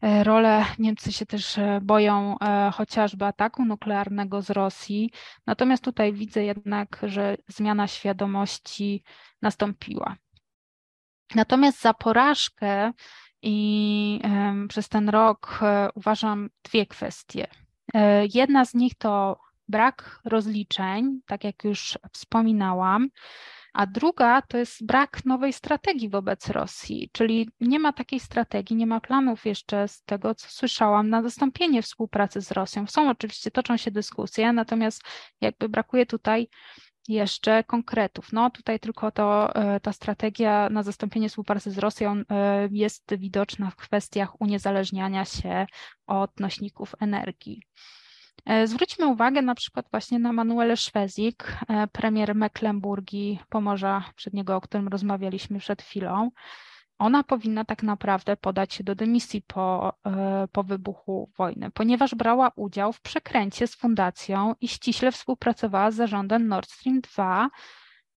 e, 0.03 0.25
rolę. 0.25 0.65
Niemcy 0.79 1.13
się 1.13 1.27
też 1.27 1.59
boją 1.83 2.37
chociażby 2.73 3.25
ataku 3.25 3.65
nuklearnego 3.65 4.43
z 4.43 4.51
Rosji. 4.51 5.11
Natomiast 5.47 5.85
tutaj 5.85 6.13
widzę 6.13 6.45
jednak, 6.45 7.01
że 7.03 7.37
zmiana 7.49 7.87
świadomości 7.87 9.03
nastąpiła. 9.43 10.17
Natomiast 11.35 11.81
za 11.81 11.95
porażkę 11.95 12.93
i 13.43 14.21
przez 14.69 14.89
ten 14.89 15.09
rok 15.09 15.59
e, 15.63 15.89
uważam 15.95 16.51
dwie 16.63 16.87
kwestie. 16.87 17.47
E, 17.95 18.27
jedna 18.35 18.65
z 18.65 18.75
nich 18.75 18.95
to 18.95 19.41
brak 19.69 20.21
rozliczeń, 20.25 21.21
tak 21.27 21.45
jak 21.45 21.65
już 21.65 21.99
wspominałam, 22.13 23.09
a 23.73 23.87
druga 23.87 24.43
to 24.43 24.59
jest 24.59 24.87
brak 24.87 25.25
nowej 25.25 25.53
strategii 25.53 26.09
wobec 26.09 26.49
Rosji, 26.49 27.11
czyli 27.13 27.49
nie 27.61 27.79
ma 27.79 27.93
takiej 27.93 28.21
strategii, 28.21 28.77
nie 28.77 28.87
ma 28.87 29.01
planów 29.01 29.47
jeszcze 29.47 29.89
z 29.89 30.03
tego, 30.03 30.35
co 30.35 30.47
słyszałam, 30.51 31.09
na 31.09 31.23
zastąpienie 31.23 31.83
współpracy 31.83 32.41
z 32.41 32.53
Rosją. 32.53 32.87
Są 32.87 33.11
oczywiście, 33.11 33.51
toczą 33.51 33.77
się 33.77 33.91
dyskusje, 33.91 34.53
natomiast 34.53 35.03
jakby 35.41 35.69
brakuje 35.69 36.07
tutaj 36.07 36.49
jeszcze 37.11 37.65
konkretów. 37.65 38.33
No 38.33 38.51
tutaj 38.51 38.81
tylko 38.81 39.11
to, 39.11 39.53
ta 39.83 39.93
strategia 39.93 40.69
na 40.71 40.83
zastąpienie 40.83 41.29
współpracy 41.29 41.71
z 41.71 41.79
Rosją 41.79 42.23
jest 42.71 43.15
widoczna 43.19 43.71
w 43.71 43.77
kwestiach 43.77 44.41
uniezależniania 44.41 45.25
się 45.25 45.67
od 46.07 46.41
nośników 46.41 46.95
energii. 47.01 47.63
E, 48.47 48.67
zwróćmy 48.67 49.07
uwagę 49.07 49.43
na 49.43 49.55
przykład 49.55 49.87
właśnie 49.91 50.19
na 50.19 50.33
Manuelę 50.33 50.77
Szwezik, 50.77 51.57
e, 51.69 51.87
premier 51.87 52.35
Mecklenburgii, 52.35 53.41
Pomorza 53.49 54.05
Przedniego, 54.17 54.57
o 54.57 54.61
którym 54.61 54.89
rozmawialiśmy 54.89 55.59
przed 55.59 55.83
chwilą. 55.83 56.31
Ona 57.01 57.25
powinna 57.25 57.65
tak 57.65 57.83
naprawdę 57.83 58.37
podać 58.37 58.75
się 58.75 58.85
do 58.85 58.95
dymisji 58.95 59.43
po, 59.43 59.93
e, 60.07 60.49
po 60.53 60.63
wybuchu 60.63 61.31
wojny, 61.39 61.71
ponieważ 61.71 62.15
brała 62.15 62.53
udział 62.57 62.93
w 62.93 63.01
przekręcie 63.01 63.67
z 63.67 63.75
fundacją 63.75 64.55
i 64.61 64.69
ściśle 64.69 65.13
współpracowała 65.13 65.91
z 65.91 65.95
zarządem 65.95 66.49
Nord 66.49 66.71
Stream 66.71 67.01
2, 67.01 67.51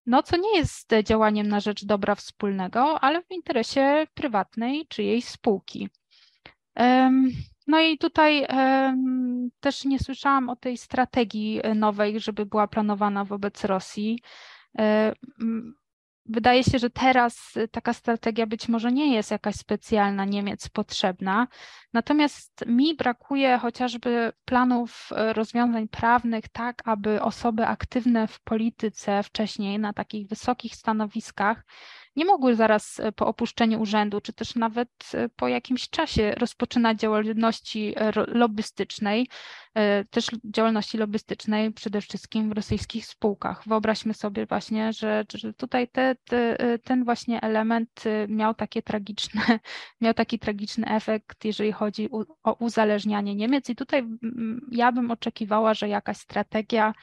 no 0.06 0.22
co 0.22 0.36
nie 0.36 0.56
jest 0.56 0.90
działaniem 1.04 1.48
na 1.48 1.60
rzecz 1.60 1.84
dobra 1.84 2.14
wspólnego, 2.14 3.00
ale 3.00 3.22
w 3.22 3.30
interesie 3.30 4.06
prywatnej 4.14 4.86
czyjejś 4.88 5.24
spółki. 5.24 5.88
No 7.66 7.80
i 7.80 7.98
tutaj 7.98 8.46
też 9.60 9.84
nie 9.84 9.98
słyszałam 9.98 10.48
o 10.48 10.56
tej 10.56 10.76
strategii 10.76 11.60
e, 11.62 11.74
nowej, 11.74 12.20
żeby 12.20 12.46
była 12.46 12.68
planowana 12.68 13.24
wobec 13.24 13.64
Rosji. 13.64 14.18
Wydaje 16.26 16.64
się, 16.64 16.78
że 16.78 16.90
teraz 16.90 17.56
e, 17.56 17.68
taka 17.68 17.92
strategia 17.92 18.46
być 18.46 18.68
może 18.68 18.92
nie 18.92 19.14
jest 19.14 19.30
jakaś 19.30 19.54
specjalna 19.54 20.24
Niemiec 20.24 20.68
potrzebna, 20.68 21.46
natomiast 21.92 22.64
mi 22.66 22.96
brakuje 22.96 23.58
chociażby 23.58 24.32
planów 24.44 25.10
rozwiązań 25.16 25.88
prawnych, 25.88 26.48
tak 26.48 26.82
aby 26.84 27.22
osoby 27.22 27.66
aktywne 27.66 28.26
w 28.26 28.40
polityce 28.40 29.22
wcześniej 29.22 29.78
na 29.78 29.92
takich 29.92 30.28
wysokich 30.28 30.74
stanowiskach 30.74 31.64
nie 32.16 32.24
mogły 32.24 32.54
zaraz 32.54 33.00
e, 33.00 33.12
po 33.12 33.26
opuszczeniu 33.26 33.80
urzędu, 33.80 34.20
czy 34.20 34.32
też 34.32 34.54
nawet 34.54 34.88
e, 35.14 35.28
po 35.28 35.48
jakimś 35.48 35.90
czasie 35.90 36.34
rozpoczynać 36.36 37.00
działalności 37.00 37.94
e, 37.96 38.12
lobbystycznej, 38.26 39.28
też 40.10 40.26
działalności 40.44 40.98
lobbystycznej 40.98 41.72
przede 41.72 42.00
wszystkim 42.00 42.48
w 42.48 42.52
rosyjskich 42.52 43.06
spółkach. 43.06 43.62
Wyobraźmy 43.66 44.14
sobie 44.14 44.46
właśnie, 44.46 44.92
że, 44.92 45.24
że 45.34 45.52
tutaj 45.52 45.88
te, 45.88 46.14
te, 46.24 46.56
ten 46.84 47.04
właśnie 47.04 47.40
element 47.40 48.04
miał 48.28 48.54
takie 48.54 48.82
tragiczne, 48.82 49.42
miał 50.00 50.14
taki 50.14 50.38
tragiczny 50.38 50.86
efekt, 50.86 51.44
jeżeli 51.44 51.72
chodzi 51.72 52.08
o 52.42 52.52
uzależnianie 52.58 53.34
Niemiec 53.34 53.70
i 53.70 53.76
tutaj 53.76 54.04
ja 54.70 54.92
bym 54.92 55.10
oczekiwała, 55.10 55.74
że 55.74 55.88
jakaś 55.88 56.16
strategia 56.16 56.94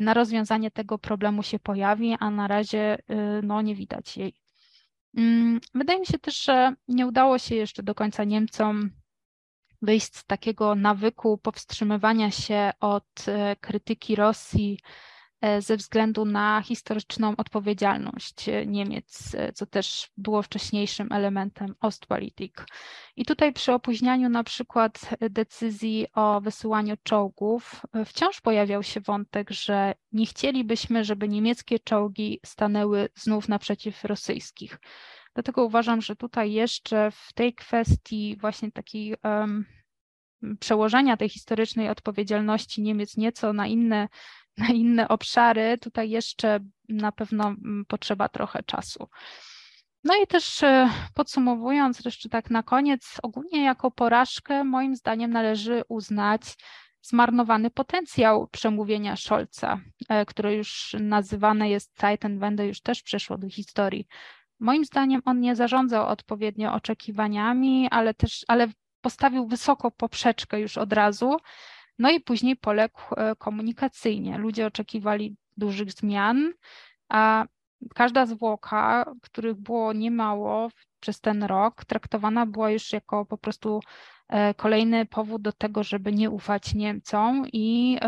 na 0.00 0.14
rozwiązanie 0.14 0.70
tego 0.70 0.98
problemu 0.98 1.42
się 1.42 1.58
pojawi, 1.58 2.16
a 2.20 2.30
na 2.30 2.48
razie 2.48 2.98
y, 2.98 3.42
no, 3.42 3.62
nie 3.62 3.74
widać 3.74 4.16
jej. 4.16 4.34
Mm, 5.16 5.60
wydaje 5.74 6.00
mi 6.00 6.06
się 6.06 6.18
też, 6.18 6.42
że 6.42 6.74
nie 6.88 7.06
udało 7.06 7.38
się 7.38 7.54
jeszcze 7.54 7.82
do 7.82 7.94
końca 7.94 8.24
Niemcom 8.24 8.90
wyjść 9.82 10.16
z 10.16 10.24
takiego 10.24 10.74
nawyku 10.74 11.38
powstrzymywania 11.38 12.30
się 12.30 12.70
od 12.80 13.28
e, 13.28 13.56
krytyki 13.56 14.16
Rosji 14.16 14.78
E, 14.78 15.15
ze 15.58 15.76
względu 15.76 16.24
na 16.24 16.62
historyczną 16.62 17.34
odpowiedzialność 17.36 18.48
e, 18.48 18.66
Niemiec, 18.66 19.34
e, 19.34 19.52
co 19.52 19.66
też 19.66 20.10
było 20.16 20.42
wcześniejszym 20.42 21.12
elementem 21.12 21.74
Ostpolitik. 21.80 22.66
I 23.16 23.24
tutaj 23.24 23.52
przy 23.52 23.72
opóźnianiu 23.72 24.28
na 24.28 24.44
przykład 24.44 25.00
decyzji 25.20 26.06
o 26.14 26.40
wysyłaniu 26.40 26.96
czołgów 27.02 27.82
wciąż 28.04 28.40
pojawiał 28.40 28.82
się 28.82 29.00
wątek, 29.00 29.50
że 29.50 29.94
nie 30.12 30.26
chcielibyśmy, 30.26 31.04
żeby 31.04 31.28
niemieckie 31.28 31.78
czołgi 31.78 32.40
stanęły 32.46 33.08
znów 33.14 33.48
naprzeciw 33.48 34.04
rosyjskich. 34.04 34.78
Dlatego 35.34 35.64
uważam, 35.64 36.02
że 36.02 36.16
tutaj 36.16 36.52
jeszcze 36.52 37.10
w 37.10 37.32
tej 37.32 37.54
kwestii 37.54 38.36
właśnie 38.40 38.72
takiej 38.72 39.14
um, 39.24 39.64
przełożenia 40.60 41.16
tej 41.16 41.28
historycznej 41.28 41.88
odpowiedzialności 41.88 42.82
Niemiec 42.82 43.16
nieco 43.16 43.52
na 43.52 43.66
inne 43.66 44.08
na 44.58 44.68
inne 44.68 45.08
obszary, 45.08 45.78
tutaj 45.78 46.10
jeszcze 46.10 46.60
na 46.88 47.12
pewno 47.12 47.44
mm, 47.44 47.84
potrzeba 47.88 48.28
trochę 48.28 48.62
czasu. 48.62 49.08
No 50.04 50.14
i 50.22 50.26
też 50.26 50.62
e, 50.62 50.90
podsumowując, 51.14 52.04
jeszcze 52.04 52.28
tak 52.28 52.50
na 52.50 52.62
koniec, 52.62 53.18
ogólnie 53.22 53.64
jako 53.64 53.90
porażkę 53.90 54.64
moim 54.64 54.96
zdaniem 54.96 55.30
należy 55.30 55.82
uznać 55.88 56.42
zmarnowany 57.02 57.70
potencjał 57.70 58.48
przemówienia 58.48 59.16
Scholza, 59.16 59.80
e, 60.08 60.26
które 60.26 60.54
już 60.54 60.96
nazywane 61.00 61.70
jest 61.70 62.00
Zeitenwende, 62.00 62.66
już 62.66 62.80
też 62.80 63.02
przeszło 63.02 63.38
do 63.38 63.48
historii. 63.48 64.06
Moim 64.60 64.84
zdaniem 64.84 65.22
on 65.24 65.40
nie 65.40 65.56
zarządzał 65.56 66.06
odpowiednio 66.06 66.72
oczekiwaniami, 66.74 67.88
ale 67.90 68.14
też 68.14 68.44
ale 68.48 68.68
postawił 69.00 69.46
wysoko 69.46 69.90
poprzeczkę 69.90 70.60
już 70.60 70.78
od 70.78 70.92
razu 70.92 71.36
no 71.98 72.10
i 72.10 72.20
później 72.20 72.56
poległ 72.56 73.00
e, 73.16 73.36
komunikacyjnie. 73.36 74.38
Ludzie 74.38 74.66
oczekiwali 74.66 75.36
dużych 75.56 75.92
zmian, 75.92 76.52
a 77.08 77.46
każda 77.94 78.26
zwłoka, 78.26 79.12
których 79.22 79.54
było 79.54 79.92
niemało 79.92 80.68
przez 81.00 81.20
ten 81.20 81.42
rok, 81.42 81.84
traktowana 81.84 82.46
była 82.46 82.70
już 82.70 82.92
jako 82.92 83.24
po 83.26 83.38
prostu 83.38 83.80
kolejny 84.56 85.06
powód 85.06 85.42
do 85.42 85.52
tego, 85.52 85.82
żeby 85.82 86.12
nie 86.12 86.30
ufać 86.30 86.74
Niemcom 86.74 87.44
i 87.52 87.98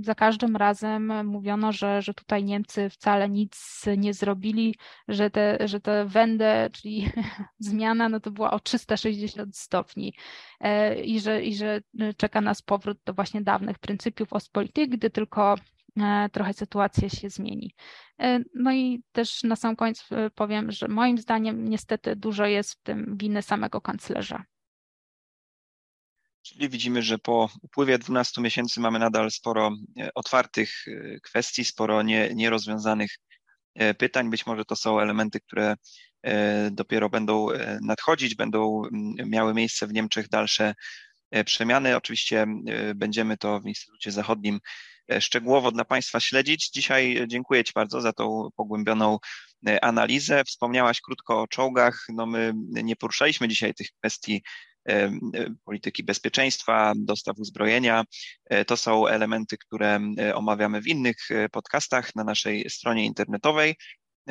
za 0.00 0.14
każdym 0.14 0.56
razem 0.56 1.26
mówiono, 1.26 1.72
że, 1.72 2.02
że 2.02 2.14
tutaj 2.14 2.44
Niemcy 2.44 2.90
wcale 2.90 3.28
nic 3.28 3.84
nie 3.96 4.14
zrobili, 4.14 4.74
że 5.08 5.30
te, 5.30 5.58
że 5.68 5.80
te 5.80 6.04
Wende, 6.04 6.70
czyli 6.72 7.10
zmiana, 7.58 8.08
no 8.08 8.20
to 8.20 8.30
była 8.30 8.50
o 8.50 8.60
360 8.60 9.56
stopni 9.56 10.14
e, 10.60 11.00
i 11.00 11.20
że, 11.20 11.42
i 11.42 11.54
że 11.54 11.80
czeka 12.16 12.40
nas 12.40 12.62
powrót 12.62 12.98
do 13.04 13.14
właśnie 13.14 13.42
dawnych 13.42 13.78
pryncypiów 13.78 14.32
Ostpolitik, 14.32 14.90
gdy 14.90 15.10
tylko 15.10 15.54
e, 16.00 16.28
trochę 16.32 16.52
sytuacja 16.52 17.08
się 17.08 17.30
zmieni. 17.30 17.74
No 18.54 18.72
i 18.72 19.02
też 19.12 19.42
na 19.42 19.56
sam 19.56 19.76
koniec 19.76 20.08
powiem, 20.34 20.72
że 20.72 20.88
moim 20.88 21.18
zdaniem 21.18 21.68
niestety 21.68 22.16
dużo 22.16 22.46
jest 22.46 22.72
w 22.72 22.82
tym 22.82 23.16
winy 23.16 23.42
samego 23.42 23.80
kanclerza. 23.80 24.44
Czyli 26.42 26.68
widzimy, 26.68 27.02
że 27.02 27.18
po 27.18 27.50
upływie 27.62 27.98
12 27.98 28.40
miesięcy 28.40 28.80
mamy 28.80 28.98
nadal 28.98 29.30
sporo 29.30 29.70
e, 30.00 30.14
otwartych 30.14 30.84
e, 30.88 31.20
kwestii, 31.20 31.64
sporo 31.64 32.02
nie, 32.02 32.34
nierozwiązanych 32.34 33.10
e, 33.74 33.94
pytań. 33.94 34.30
Być 34.30 34.46
może 34.46 34.64
to 34.64 34.76
są 34.76 35.00
elementy, 35.00 35.40
które 35.40 35.76
dopiero 36.70 37.08
będą 37.08 37.48
nadchodzić, 37.82 38.34
będą 38.34 38.82
miały 39.26 39.54
miejsce 39.54 39.86
w 39.86 39.92
Niemczech 39.92 40.28
dalsze 40.28 40.74
przemiany. 41.44 41.96
Oczywiście 41.96 42.46
będziemy 42.94 43.36
to 43.36 43.60
w 43.60 43.66
Instytucie 43.66 44.12
Zachodnim 44.12 44.60
szczegółowo 45.20 45.72
dla 45.72 45.84
Państwa 45.84 46.20
śledzić. 46.20 46.70
Dzisiaj 46.70 47.24
dziękuję 47.26 47.64
Ci 47.64 47.72
bardzo 47.74 48.00
za 48.00 48.12
tą 48.12 48.48
pogłębioną 48.56 49.18
analizę. 49.82 50.44
Wspomniałaś 50.44 51.00
krótko 51.00 51.42
o 51.42 51.48
czołgach. 51.48 52.06
No 52.08 52.26
my 52.26 52.52
nie 52.68 52.96
poruszaliśmy 52.96 53.48
dzisiaj 53.48 53.74
tych 53.74 53.88
kwestii 53.98 54.42
polityki 55.64 56.04
bezpieczeństwa, 56.04 56.92
dostaw 56.96 57.38
uzbrojenia. 57.38 58.04
E, 58.44 58.64
to 58.64 58.76
są 58.76 59.06
elementy, 59.06 59.58
które 59.58 60.00
e, 60.18 60.34
omawiamy 60.34 60.80
w 60.80 60.86
innych 60.86 61.16
podcastach 61.52 62.14
na 62.14 62.24
naszej 62.24 62.70
stronie 62.70 63.04
internetowej. 63.04 63.76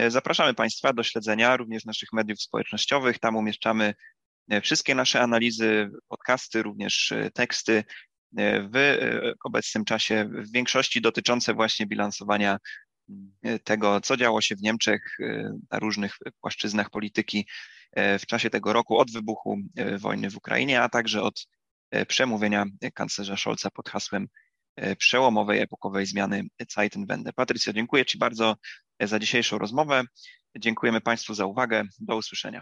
Zapraszamy 0.08 0.54
Państwa 0.54 0.94
do 0.94 1.04
śledzenia 1.04 1.58
również 1.58 1.86
naszych 1.86 2.14
mediów 2.14 2.42
społecznościowych. 2.42 3.20
Tam 3.20 3.36
umieszczamy 3.36 3.94
wszystkie 4.62 4.96
nasze 4.96 5.22
analizy, 5.22 5.90
podcasty, 6.08 6.64
również 6.64 7.14
teksty 7.34 7.84
w 8.74 9.02
obecnym 9.44 9.86
czasie, 9.86 10.30
w 10.32 10.52
większości 10.52 11.02
dotyczące 11.02 11.54
właśnie 11.54 11.86
bilansowania 11.86 12.58
tego, 13.64 14.02
co 14.02 14.18
działo 14.18 14.42
się 14.42 14.56
w 14.56 14.62
Niemczech 14.62 15.18
na 15.72 15.80
różnych 15.80 16.18
płaszczyznach 16.42 16.90
polityki 16.90 17.46
E, 17.92 18.20
w 18.20 18.26
czasie 18.26 18.50
tego 18.50 18.74
roku 18.74 18.98
od 18.98 19.12
wybuchu 19.12 19.58
wojny 19.98 20.30
w 20.30 20.38
Ukrainie, 20.38 20.82
a 20.82 20.90
także 20.90 21.22
od 21.22 21.48
przemówienia 22.08 22.66
kanclerza 22.94 23.38
Scholza 23.38 23.70
pod 23.70 23.90
hasłem 23.90 24.28
przełomowej, 24.98 25.60
epokowej 25.60 26.06
zmiany 26.06 26.44
Zeitenwende. 26.72 27.34
Patrycja, 27.34 27.74
dziękuję 27.74 28.06
Ci 28.06 28.18
bardzo 28.18 28.56
za 29.00 29.20
dzisiejszą 29.20 29.58
rozmowę. 29.58 30.04
Dziękujemy 30.58 31.02
Państwu 31.02 31.34
za 31.34 31.46
uwagę. 31.46 31.84
Do 32.00 32.16
usłyszenia. 32.18 32.62